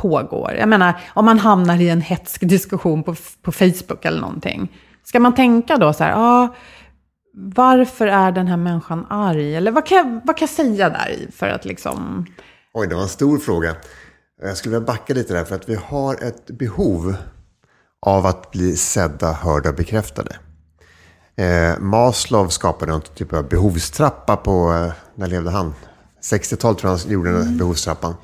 [0.00, 0.54] pågår?
[0.58, 4.72] Jag menar, om man hamnar i en hetsk diskussion på, på Facebook eller någonting.
[5.04, 6.54] Ska man tänka då så här, ah,
[7.34, 9.56] varför är den här människan arg?
[9.56, 12.26] Eller vad kan, jag, vad kan jag säga där för att liksom...
[12.74, 13.76] Oj, det var en stor fråga.
[14.42, 17.14] Jag skulle vilja backa lite där för att vi har ett behov
[18.06, 20.36] av att bli sedda, hörda, och bekräftade.
[21.36, 25.74] Eh, Maslow skapade en typ av behovstrappa på, eh, när levde han?
[26.22, 27.58] 60-talet tror jag han gjorde den mm.
[27.58, 28.14] behovstrappan.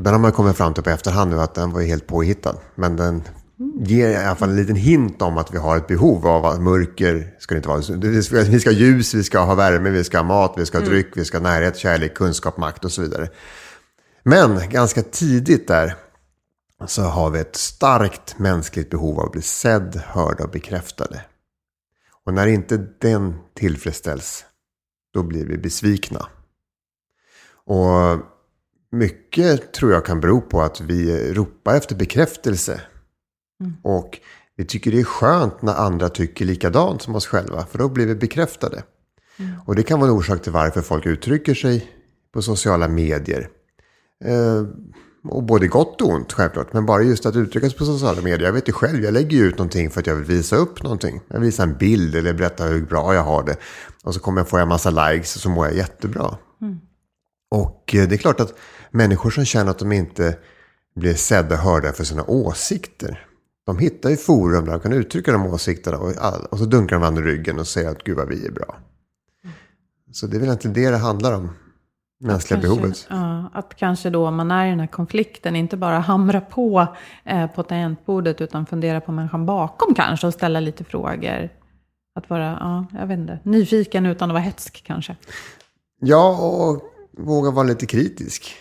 [0.00, 2.56] Och den har man kommit fram till på efterhand nu att den var helt påhittad.
[2.74, 3.22] Men den
[3.80, 6.60] ger i alla fall en liten hint om att vi har ett behov av att
[6.60, 7.80] mörker ska det inte vara.
[8.50, 10.82] Vi ska ha ljus, vi ska ha värme, vi ska ha mat, vi ska ha
[10.82, 10.94] mm.
[10.94, 13.28] dryck, vi ska ha närhet, kärlek, kunskap, makt och så vidare.
[14.22, 15.94] Men ganska tidigt där
[16.86, 21.24] så har vi ett starkt mänskligt behov av att bli sedd, hörd och bekräftade.
[22.24, 24.44] Och när inte den tillfredsställs,
[25.14, 26.26] då blir vi besvikna.
[27.64, 28.29] Och
[28.92, 32.80] mycket tror jag kan bero på att vi ropar efter bekräftelse.
[33.60, 33.76] Mm.
[33.82, 34.18] Och
[34.56, 38.06] vi tycker det är skönt när andra tycker likadant som oss själva, för då blir
[38.06, 38.82] vi bekräftade.
[39.38, 39.52] Mm.
[39.66, 41.90] Och det kan vara en orsak till varför folk uttrycker sig
[42.32, 43.48] på sociala medier.
[44.24, 44.64] Eh,
[45.24, 46.72] och både gott och ont självklart.
[46.72, 48.46] Men bara just att uttrycka sig på sociala medier.
[48.46, 50.82] Jag vet ju själv, jag lägger ju ut någonting för att jag vill visa upp
[50.82, 51.20] någonting.
[51.28, 53.56] Jag visar en bild eller berättar hur bra jag har det.
[54.04, 56.36] Och så kommer jag få en massa likes och så mår jag jättebra.
[56.60, 56.80] Mm.
[57.50, 58.54] Och eh, det är klart att
[58.90, 60.36] människor som känner att de inte
[60.94, 63.26] blir sedda och hörda för sina åsikter.
[63.66, 66.12] De hittar ju forum där de kan uttrycka de åsikterna och,
[66.50, 68.76] och så dunkar de varandra i ryggen och säger att gud vad vi är bra.
[70.12, 71.50] Så det är väl egentligen det det handlar om
[72.20, 73.06] mänskliga kanske, behovet.
[73.10, 76.86] Ja, att kanske då om man är i den här konflikten inte bara hamra på
[77.24, 81.50] eh, på tangentbordet utan fundera på människan bakom kanske och ställa lite frågor.
[82.14, 85.16] Att vara, ja, jag vet inte, nyfiken utan att vara hetsk kanske.
[86.00, 86.82] Ja, och
[87.18, 88.54] våga vara lite kritisk.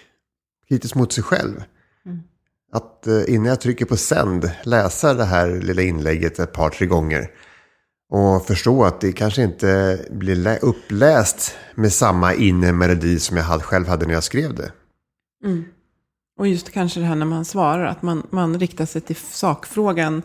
[0.70, 1.64] Kritisk mot sig själv.
[2.06, 2.20] Mm.
[2.72, 6.88] Att eh, innan jag trycker på sänd läsa det här lilla inlägget ett par, tre
[6.88, 7.32] gånger
[8.10, 13.88] och förstå att det kanske inte blir uppläst med samma inre melodi som jag själv
[13.88, 14.72] hade när jag skrev det.
[15.46, 15.66] Mm.
[16.40, 20.22] Och just kanske det här när man svarar, att man, man riktar sig till sakfrågan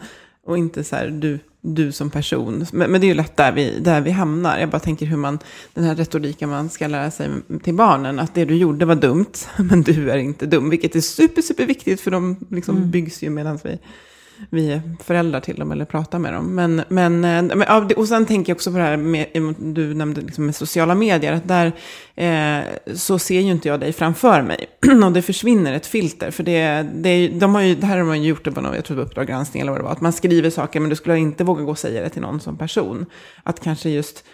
[0.46, 2.66] och inte så här du, du som person.
[2.72, 4.58] Men, men det är ju lätt där vi, där vi hamnar.
[4.58, 5.38] Jag bara tänker hur man,
[5.74, 7.30] den här retoriken man ska lära sig
[7.62, 10.70] till barnen, att det du gjorde var dumt, men du är inte dum.
[10.70, 12.90] Vilket är super, super viktigt för de liksom mm.
[12.90, 13.78] byggs ju medan vi
[14.50, 16.54] vi är föräldrar till dem eller pratar med dem.
[16.54, 20.20] Men, men, eh, och sen tänker jag också på det här med, eh, du nämnde
[20.20, 21.72] liksom med sociala medier, att där
[22.14, 24.66] eh, så ser ju inte jag dig framför mig.
[25.04, 28.22] och det försvinner ett filter, för det, det, de har ju, det här har man
[28.22, 30.00] ju gjort på någon, jag tror det var Uppdrag granskning eller vad det var, att
[30.00, 32.58] man skriver saker men du skulle inte våga gå och säga det till någon som
[32.58, 33.06] person.
[33.42, 34.24] Att kanske just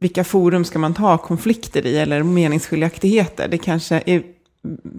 [0.00, 3.48] vilka forum ska man ta konflikter i eller meningsskiljaktigheter?
[3.48, 4.22] Det kanske är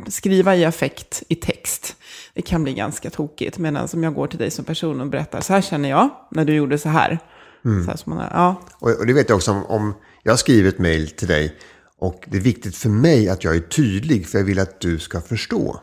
[0.07, 1.95] skriva i affekt i text.
[2.35, 3.57] Det kan bli ganska tokigt.
[3.57, 6.45] Medan om jag går till dig som person och berättar, så här känner jag när
[6.45, 7.19] du gjorde så här.
[7.65, 7.85] Mm.
[7.85, 8.61] Så här man, ja.
[8.79, 9.93] och, och det vet jag också om, om
[10.23, 11.57] jag skriver ett mejl till dig
[11.97, 14.99] och det är viktigt för mig att jag är tydlig för jag vill att du
[14.99, 15.79] ska förstå.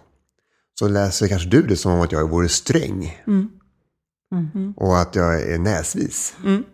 [0.79, 3.23] Så läser kanske du det som om att jag vore sträng.
[3.27, 3.49] Mm.
[4.33, 4.73] Mm.
[4.77, 6.35] Och att jag är näsvis.
[6.45, 6.65] Mm.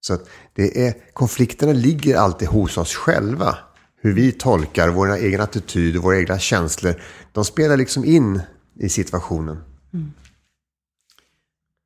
[0.00, 3.58] Så att det är, konflikterna ligger alltid hos oss själva
[4.00, 6.94] hur vi tolkar vår egen attityd och våra egna känslor.
[7.32, 8.40] De spelar liksom in
[8.82, 9.64] i situationen.
[9.94, 10.12] Mm.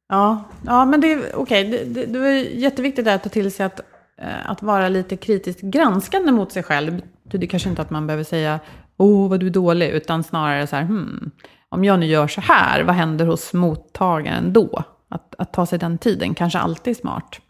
[0.08, 1.34] Ja, ja, men det är okej.
[1.34, 1.70] Okay.
[1.70, 3.80] Det, det, det var jätteviktigt att ta till sig att,
[4.18, 7.00] eh, att vara lite kritiskt granskande mot sig själv.
[7.22, 8.60] Det kanske inte att man behöver säga
[8.96, 11.30] åh, vad du är dålig, utan snarare så här, hmm,
[11.68, 14.84] om jag nu gör så här, vad händer hos mottagaren då?
[15.08, 17.40] Att, att ta sig den tiden kanske alltid är smart.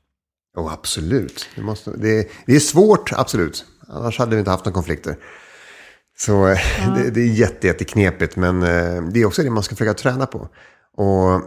[0.57, 1.49] Jo, absolut.
[1.55, 3.64] Det, måste, det, det är svårt, absolut.
[3.88, 5.16] Annars hade vi inte haft några konflikter.
[6.18, 6.58] Så eh,
[6.94, 10.26] det, det är jätte, jätteknepigt, men eh, det är också det man ska försöka träna
[10.26, 10.48] på.
[10.96, 11.42] Och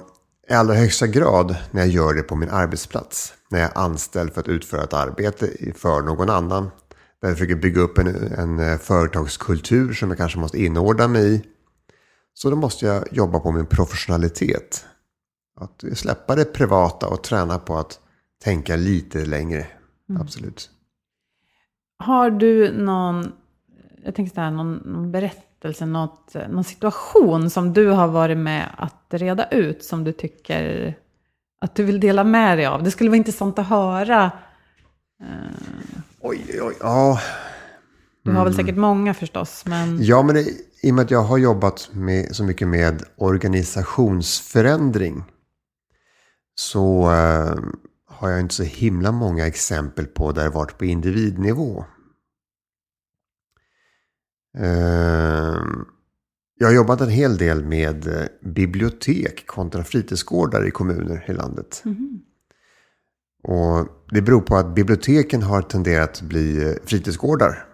[0.50, 3.34] i allra högsta grad när jag gör det på min arbetsplats.
[3.50, 6.64] När jag är anställd för att utföra ett arbete för någon annan.
[7.22, 8.08] Där jag försöker bygga upp en,
[8.38, 11.42] en eh, företagskultur som jag kanske måste inordna mig i.
[12.34, 14.86] Så då måste jag jobba på min professionalitet.
[15.60, 18.00] Att släppa det privata och träna på att
[18.44, 19.68] tänka lite längre.
[20.10, 20.22] Mm.
[20.22, 20.70] Absolut.
[21.98, 23.32] Har du någon,
[24.06, 28.66] jag tänkte så här, någon, någon berättelse, något, någon situation som du har varit med
[28.78, 30.96] att reda ut som du tycker
[31.62, 32.84] att du vill dela med dig av?
[32.84, 34.32] Det skulle vara intressant att höra.
[36.22, 36.76] Oj, oj, oj.
[36.80, 37.20] Ja,
[38.24, 40.46] Du har väl säkert många förstås, men Ja, men det,
[40.82, 45.24] i och med att jag har jobbat med, så mycket med organisationsförändring
[46.56, 47.56] så eh,
[48.08, 51.86] har jag inte så himla många exempel på där det varit på individnivå.
[54.60, 55.64] Eh,
[56.58, 61.84] jag har jobbat en hel del med eh, bibliotek kontra fritidsgårdar i kommuner i landet.
[63.44, 67.66] Och det beror på att biblioteken har tenderat att bli eh, fritidsgårdar.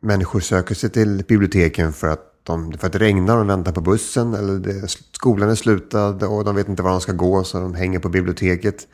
[0.00, 3.72] Människor söker sig till biblioteken för att, de, för att det regnar och de väntar
[3.72, 4.34] på bussen.
[4.34, 7.74] Eller det, skolan är slutad och de vet inte var de ska gå så de
[7.74, 8.88] hänger på biblioteket.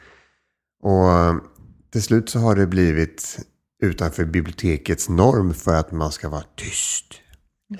[0.82, 1.36] Och eh,
[1.92, 3.38] till slut så har det blivit
[3.84, 7.04] utanför bibliotekets norm för att man ska vara tyst.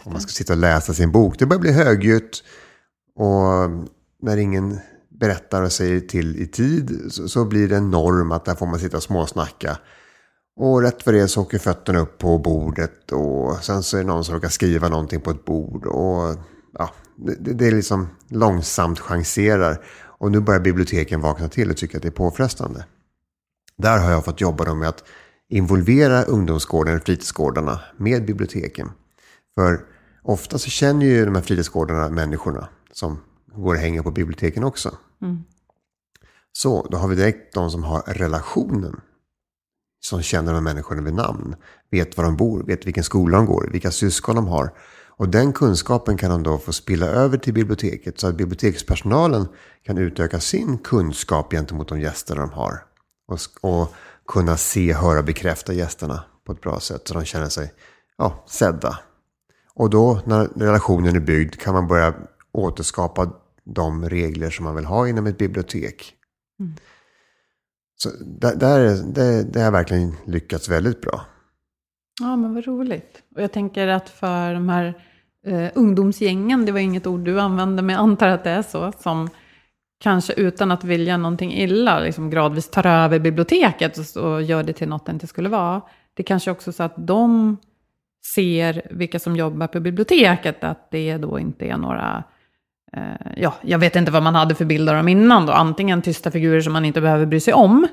[0.05, 1.39] Och man ska sitta och läsa sin bok.
[1.39, 2.45] Det börjar bli högljutt.
[3.17, 3.71] Och
[4.23, 4.79] när ingen
[5.21, 8.67] berättar och säger till i tid så, så blir det en norm att där får
[8.67, 9.79] man sitta och småsnacka.
[10.57, 14.07] Och rätt för det så åker fötterna upp på bordet och sen så är det
[14.07, 15.87] någon som råkar skriva någonting på ett bord.
[15.87, 16.37] Och
[16.73, 19.85] ja, det, det är liksom långsamt chanserar.
[20.19, 22.85] Och nu börjar biblioteken vakna till och tycker att det är påfrestande.
[23.77, 25.05] Där har jag fått jobba med att
[25.49, 28.91] involvera ungdomsgården, fritidsgårdarna med biblioteken.
[29.55, 29.81] För
[30.23, 33.21] ofta så känner ju de här fritidsgårdarna människorna som
[33.55, 34.99] går och hänger på biblioteken också.
[36.53, 39.01] Så då har vi direkt de som har relationen.
[40.05, 41.57] Som känner de människorna vid namn.
[41.91, 44.73] Vet var de bor, vet vilken skola de går, vilka syskon de har.
[45.17, 48.21] Och den kunskapen kan de då få spilla över till biblioteket.
[48.21, 49.49] Så att bibliotekspersonalen
[49.83, 52.85] kan utöka sin kunskap gentemot de gäster de har.
[53.29, 53.95] Och, och
[54.27, 57.09] kunna se, höra bekräfta gästerna på ett bra sätt.
[57.09, 57.73] Så de känner sig
[58.19, 58.99] ja, sedda.
[59.75, 62.15] Och då när relationen är byggd kan man börja
[62.53, 63.31] återskapa
[63.65, 66.15] de regler som man vill ha inom ett bibliotek.
[67.97, 71.21] Så där, där, det, det har verkligen lyckats väldigt bra.
[72.21, 73.23] Ja, men vad roligt.
[73.35, 74.95] Och jag tänker att för de här
[75.47, 78.93] eh, ungdomsgängen, det var inget ord du använde, men jag antar att det är så,
[79.01, 79.29] som
[80.05, 84.73] kanske utan att vilja någonting illa, liksom gradvis tar över biblioteket och, och gör det
[84.73, 85.83] till något det inte skulle vara.
[86.15, 87.57] Det är kanske också så att de
[88.35, 92.25] ser vilka som jobbar på biblioteket, att det då inte är några
[92.93, 95.53] eh, ja, jag vet inte vad man hade för bilder av dem innan då.
[95.53, 97.89] Antingen tysta figurer som man inte behöver bry sig om,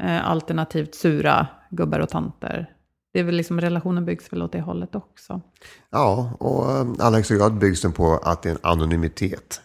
[0.00, 2.68] eh, alternativt sura gubbar och tanter.
[3.12, 5.40] Det är väl liksom relationen byggs väl åt det hållet också.
[5.90, 9.60] Ja, och eh, allra högsta grad byggs den på att det är en anonymitet.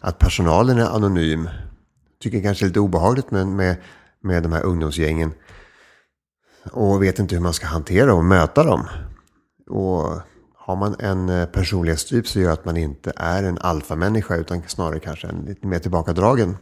[0.00, 1.48] Att personalen är anonym.
[2.20, 3.76] Tycker kanske är lite obehagligt med, med,
[4.22, 5.32] med de här ungdomsgängen.
[6.72, 8.86] Och vet inte hur man ska hantera och möta dem.
[9.68, 10.20] Och
[10.70, 15.00] har man en eh, personlighetstyp så gör att man inte är en alfamänniska utan snarare
[15.00, 16.56] kanske en lite mer tillbakadragen.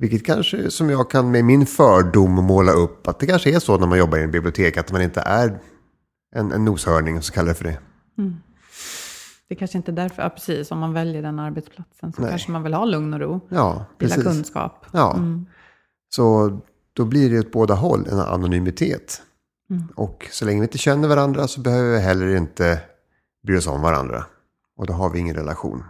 [0.00, 3.78] Vilket kanske som jag kan med min fördom måla upp att det kanske är så
[3.78, 5.60] när man jobbar i en bibliotek att man inte är
[6.34, 7.78] en, en noshörning, så kallar det för det.
[9.48, 12.30] Det är kanske inte är därför, ja, precis, om man väljer den arbetsplatsen så Nej.
[12.30, 13.40] kanske man vill ha lugn och ro.
[13.48, 14.22] Ja, precis.
[14.22, 14.86] kunskap.
[14.92, 15.18] Ja,
[16.14, 16.58] så
[16.92, 19.22] då blir det åt båda håll en anonymitet.
[19.94, 22.80] Och så länge vi inte känner varandra så behöver vi heller inte
[23.46, 24.24] bry oss om varandra.
[24.76, 25.84] Och då har vi ingen relation.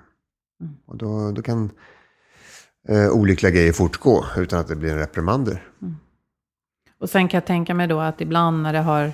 [0.87, 1.71] Och då, då kan
[2.89, 5.63] eh, olyckliga grejer fortgå utan att det blir en reprimander.
[7.01, 9.13] Och sen kan jag tänka mig då att ibland när, det har,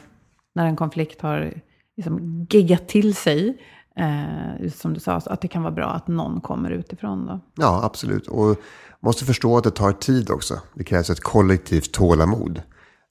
[0.55, 1.61] när en konflikt har
[1.97, 3.59] liksom geggat till sig,
[3.97, 7.41] eh, som du sa, att det kan vara bra att någon kommer utifrån då.
[7.55, 8.27] Ja, absolut.
[8.27, 8.57] Och
[9.01, 10.61] måste förstå att det tar tid också.
[10.75, 12.63] Det krävs ett kollektivt tålamod.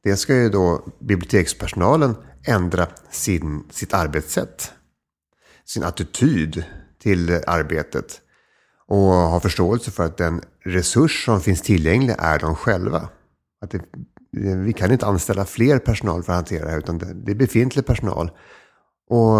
[0.03, 2.15] Det ska ju då bibliotekspersonalen
[2.47, 4.71] ändra sin, sitt arbetssätt.
[5.65, 6.63] Sin attityd
[6.99, 8.21] till arbetet.
[8.87, 13.09] Och ha förståelse för att den resurs som finns tillgänglig är de själva.
[13.61, 13.81] Att det,
[14.55, 17.85] vi kan inte anställa fler personal för att hantera det här, utan det, är befintlig
[17.85, 18.31] personal.
[19.09, 19.37] Och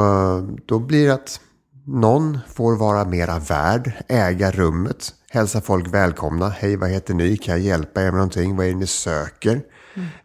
[0.65, 1.39] då blir det att
[1.85, 6.49] någon får vara mera värd, äga rummet, hälsa folk välkomna.
[6.49, 7.37] Hej, vad heter ni?
[7.37, 8.55] Kan jag hjälpa er med någonting?
[8.55, 9.61] Vad är det ni söker?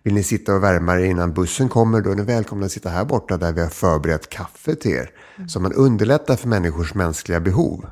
[0.03, 2.01] Vill ni sitta och värma er innan bussen kommer?
[2.01, 5.11] Då är ni välkomna att sitta här borta där vi har förberett kaffe till er.
[5.49, 7.87] Så man underlättar för människors mänskliga behov.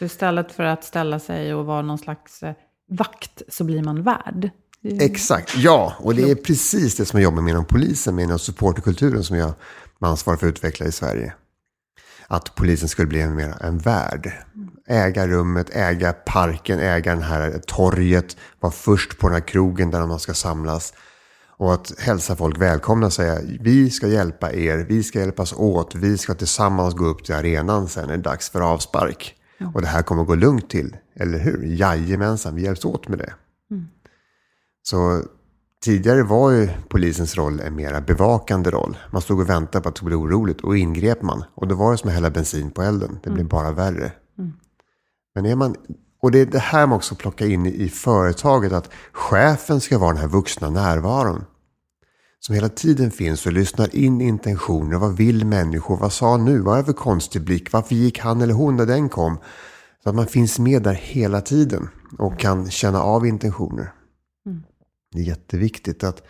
[0.00, 2.54] Så istället för att ställa sig och vara någon slags eh,
[2.90, 4.50] vakt så blir man värd.
[4.84, 5.94] Exakt, ja.
[5.98, 9.36] Och det är precis det som jag jobbar med inom polisen, med inom supporterkulturen som
[9.36, 9.52] jag
[10.00, 11.34] ansvarar för att utveckla i Sverige.
[12.26, 14.32] Att polisen skulle bli en, mer, en värd.
[14.86, 20.06] Äga rummet, äga parken, äga den här torget, vara först på den här krogen där
[20.06, 20.94] man ska samlas.
[21.46, 25.94] Och att hälsa folk välkomna och säga vi ska hjälpa er, vi ska hjälpas åt,
[25.94, 29.36] vi ska tillsammans gå upp till arenan sen när det är dags för avspark.
[29.74, 31.62] Och det här kommer gå lugnt till, eller hur?
[31.64, 33.34] Jajamensan, vi hjälps åt med det.
[34.82, 35.22] Så
[35.84, 38.98] tidigare var ju polisens roll en mera bevakande roll.
[39.10, 41.44] Man stod och väntade på att det skulle bli oroligt och ingrep man.
[41.54, 43.18] Och då var det som att hälla bensin på elden.
[43.22, 44.12] Det blev bara värre.
[45.34, 45.76] Men är man,
[46.22, 48.72] och det är det här man också plockar in i företaget.
[48.72, 51.44] Att chefen ska vara den här vuxna närvaron.
[52.40, 54.98] Som hela tiden finns och lyssnar in intentioner.
[54.98, 55.96] Vad vill människor?
[55.96, 56.60] Vad sa han nu?
[56.60, 57.72] Vad är det för konstig blick?
[57.72, 59.38] Varför gick han eller hon när den kom?
[60.02, 61.88] Så att man finns med där hela tiden.
[62.18, 63.92] Och kan känna av intentioner.
[65.12, 66.22] Det är jätteviktigt att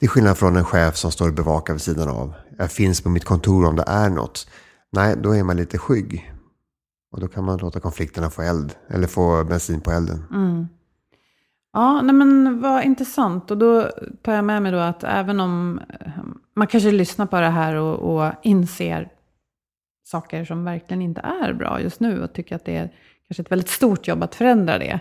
[0.00, 2.34] till skillnad från en chef som står och bevakar vid sidan av.
[2.58, 4.48] Jag finns på mitt kontor om det är något.
[4.92, 6.32] Nej, då är man lite skygg.
[7.12, 8.74] Och då kan man låta konflikterna få eld.
[8.88, 10.24] Eller få bensin på elden.
[11.72, 13.50] Ja, nej men vad intressant.
[13.50, 13.90] Och då
[14.22, 16.10] tar jag med mig då att även om eh,
[16.54, 19.08] man kanske lyssnar på det här och, och inser
[20.04, 22.92] saker som verkligen inte är bra just nu och tycker att det är
[23.28, 25.00] kanske ett väldigt stort jobb att förändra det.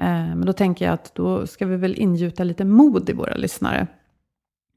[0.00, 3.34] Eh, men då tänker jag att då ska vi väl ingjuta lite mod i våra
[3.34, 3.86] lyssnare.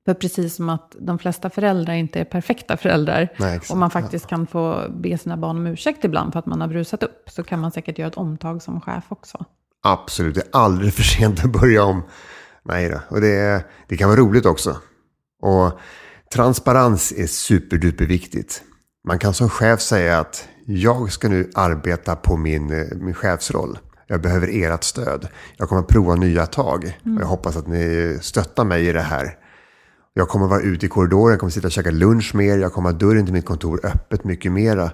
[0.06, 4.28] För precis som att de flesta föräldrar inte är perfekta föräldrar Nej, och man faktiskt
[4.28, 7.44] kan få be sina barn om ursäkt ibland för att man har brusat upp så
[7.44, 9.46] kan man säkert göra ett omtag som chef också.
[9.84, 12.04] Absolut, det är aldrig för sent att börja om.
[12.64, 13.00] Nej då.
[13.10, 14.78] Och det, det kan vara roligt också.
[15.42, 15.80] Och
[16.34, 18.64] transparens är superduper viktigt.
[19.08, 23.80] Man kan som chef säga att jag ska nu arbeta på min, min chefsroll.
[24.08, 25.28] Jag behöver ert stöd.
[25.58, 26.98] Jag kommer att prova nya tag.
[27.04, 29.38] Och jag hoppas att ni stöttar mig i det här.
[30.14, 32.58] Jag kommer vara ute i korridoren, jag kommer sitta och käka lunch med er.
[32.58, 34.92] Jag kommer ha dörren till mitt kontor öppet mycket mera.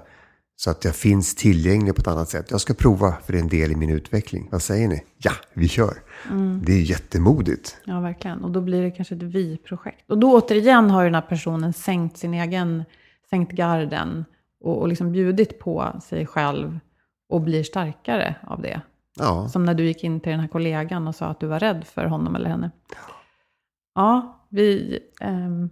[0.59, 2.51] Så att jag finns tillgänglig på ett annat sätt.
[2.51, 4.49] Jag ska prova för det är en del i min utveckling.
[4.51, 5.03] Vad säger ni?
[5.17, 5.93] Ja, vi kör.
[6.63, 7.77] Det är jättemodigt.
[7.85, 8.43] Ja, verkligen.
[8.43, 10.11] Och då blir det kanske ett vi-projekt.
[10.11, 12.83] Och då återigen har ju den här personen sänkt sin egen,
[13.29, 14.25] sänkt garden
[14.63, 16.79] och, och liksom bjudit på sig själv
[17.29, 18.81] och blir starkare av det.
[19.19, 21.59] Ja, Som när du gick in till den här kollegan och sa att du var
[21.59, 22.71] rädd för honom eller henne.
[23.95, 24.99] Ja, vi...
[25.21, 25.69] ehm,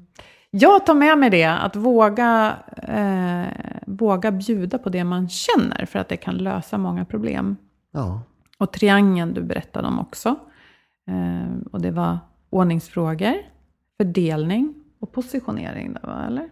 [0.57, 5.99] jag tar med mig det, att våga, eh, våga bjuda på det man känner, för
[5.99, 7.55] att det kan lösa många problem.
[7.91, 8.21] ja.
[8.57, 10.35] Och triangeln du berättade om också.
[11.07, 12.17] Eh, och det var
[12.49, 13.33] ordningsfrågor,
[13.97, 15.97] fördelning och positionering.
[16.03, 16.25] Va?
[16.27, 16.49] Eller?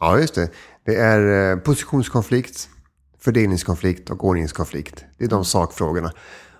[0.00, 0.50] ja just det.
[0.84, 2.68] Det är eh, positionskonflikt,
[3.18, 5.04] fördelningskonflikt och ordningskonflikt.
[5.18, 6.10] Det är de sakfrågorna.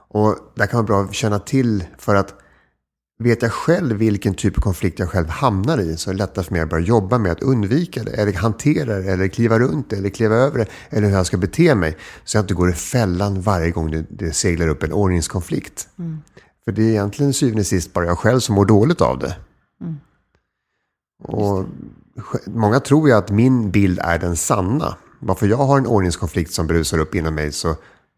[0.08, 2.34] Och där kan vara bra att känna till för att
[3.18, 6.44] vet jag själv vilken typ av konflikt jag själv hamnar i så är det lättare
[6.44, 9.90] för mig att börja jobba med att undvika det, eller hantera det, eller kliva runt
[9.90, 11.96] det, eller kliva över det, eller hur jag ska bete mig.
[12.24, 15.88] Så jag inte går i fällan varje gång det, det seglar upp en ordningskonflikt.
[16.64, 19.36] För det är egentligen syvende och sist bara jag själv som mår dåligt av det.
[21.24, 21.64] Och
[22.16, 24.96] sj- många tror ju att min bild är den sanna.
[25.20, 27.74] Varför jag har en ordningskonflikt som brusar upp inom mig så,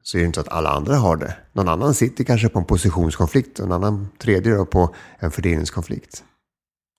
[0.08, 1.36] så är det inte så att alla andra har det.
[1.52, 6.24] Någon annan sitter kanske på en positionskonflikt och en annan tredje då på en fördelningskonflikt.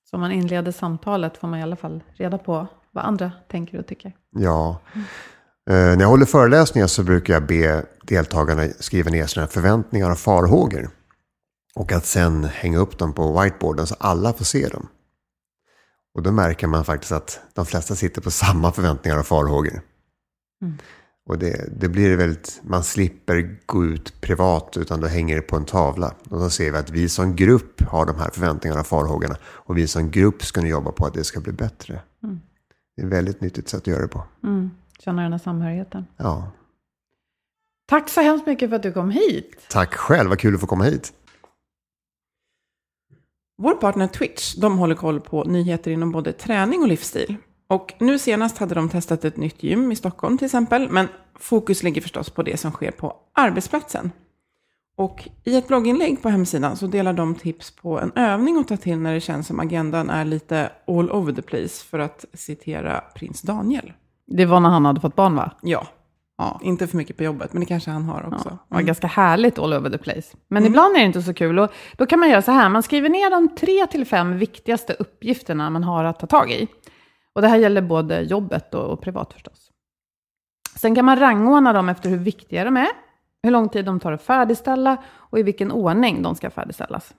[0.09, 3.79] Så om man inleder samtalet får man i alla fall reda på vad andra tänker
[3.79, 4.15] och tycker.
[4.31, 4.81] Ja.
[5.69, 10.19] Eh, när jag håller föreläsningar så brukar jag be deltagarna skriva ner sina förväntningar och
[10.19, 10.89] farhågor.
[11.75, 14.87] Och att sen hänga upp dem på whiteboarden så alla får se dem.
[16.15, 19.81] Och då märker man faktiskt att de flesta sitter på samma förväntningar och farhågor.
[21.29, 25.55] Och det, det blir väldigt, man slipper gå ut privat utan då hänger det på
[25.55, 26.13] en tavla.
[26.29, 29.35] Och då ser vi att vi som grupp har de här förväntningarna och farhågorna.
[29.43, 32.01] Och vi som grupp ska nu jobba på att det ska bli bättre.
[32.95, 34.23] Det är ett väldigt nyttigt sätt att göra det på.
[34.43, 34.71] Mm.
[34.99, 36.05] Känna den här samhörigheten.
[36.17, 36.51] Ja.
[37.89, 39.67] Tack så hemskt mycket för att du kom hit.
[39.69, 41.13] Tack själv, vad kul att få komma hit.
[43.57, 47.37] Vår partner Twitch, de håller koll på nyheter inom både träning och livsstil.
[47.69, 51.07] Och nu senast hade de testat ett nytt gym i Stockholm till exempel, men
[51.39, 54.11] fokus ligger förstås på det som sker på arbetsplatsen.
[54.97, 58.77] Och i ett blogginlägg på hemsidan så delar de tips på en övning att ta
[58.77, 63.01] till när det känns som agendan är lite all over the place, för att citera
[63.15, 63.93] prins Daniel.
[64.27, 65.51] Det var när han hade fått barn va?
[65.61, 65.87] Ja,
[66.39, 66.59] Ja.
[66.63, 68.49] Inte för mycket på jobbet, men det kanske han har också.
[68.49, 70.37] Ja, det var ganska härligt all over the place.
[70.47, 71.59] Men ibland är det inte så kul.
[71.59, 74.93] Och då kan man göra så här, man skriver ner de tre till fem viktigaste
[74.93, 76.67] uppgifterna man har att ta tag i.
[77.39, 79.71] Och det här gäller både jobbet och, och privat förstås.
[80.75, 82.87] Sen kan man rangordna dem efter hur viktiga de är,
[83.43, 87.13] hur lång tid de tar att färdigställa och i vilken ordning de ska färdigställas.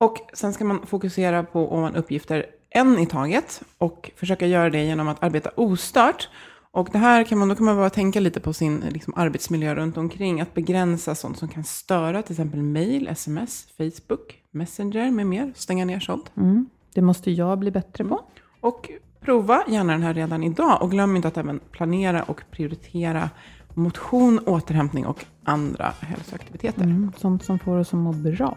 [0.00, 4.84] Och sen ska man fokusera på ovan uppgifter en i taget och försöka göra det
[4.84, 6.28] genom att arbeta ostört.
[6.70, 9.74] Och det här kan man, då kan man bara tänka lite på sin liksom, arbetsmiljö
[9.74, 15.26] runt omkring, att begränsa sånt som kan störa, till exempel mail, sms, Facebook, Messenger med
[15.26, 16.32] mer, stänga ner sånt.
[16.36, 16.68] Mm.
[16.94, 18.20] Det måste jag bli bättre på.
[18.62, 18.90] Och
[19.20, 23.30] prova gärna den här redan idag och glöm inte att även planera och prioritera
[23.74, 26.82] motion, återhämtning och andra hälsoaktiviteter.
[26.82, 28.56] Mm, sånt som får oss att må bra.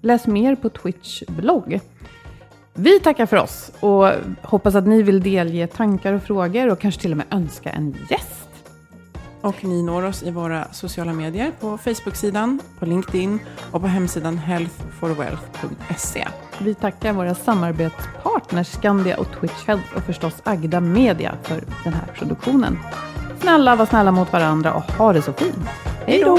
[0.00, 1.80] Läs mer på Twitch blogg.
[2.74, 4.10] Vi tackar för oss och
[4.42, 7.96] hoppas att ni vill delge tankar och frågor och kanske till och med önska en
[8.10, 8.48] gäst.
[9.40, 13.38] Och ni når oss i våra sociala medier på Facebook-sidan, på LinkedIn
[13.70, 16.28] och på hemsidan healthforwealth.se.
[16.64, 22.06] Vi tackar våra samarbetspartners Skandia och Twitch Health och förstås Agda Media för den här
[22.14, 22.78] produktionen.
[23.40, 25.68] Snälla, var snälla mot varandra och ha det så fint.
[26.06, 26.38] Hej då!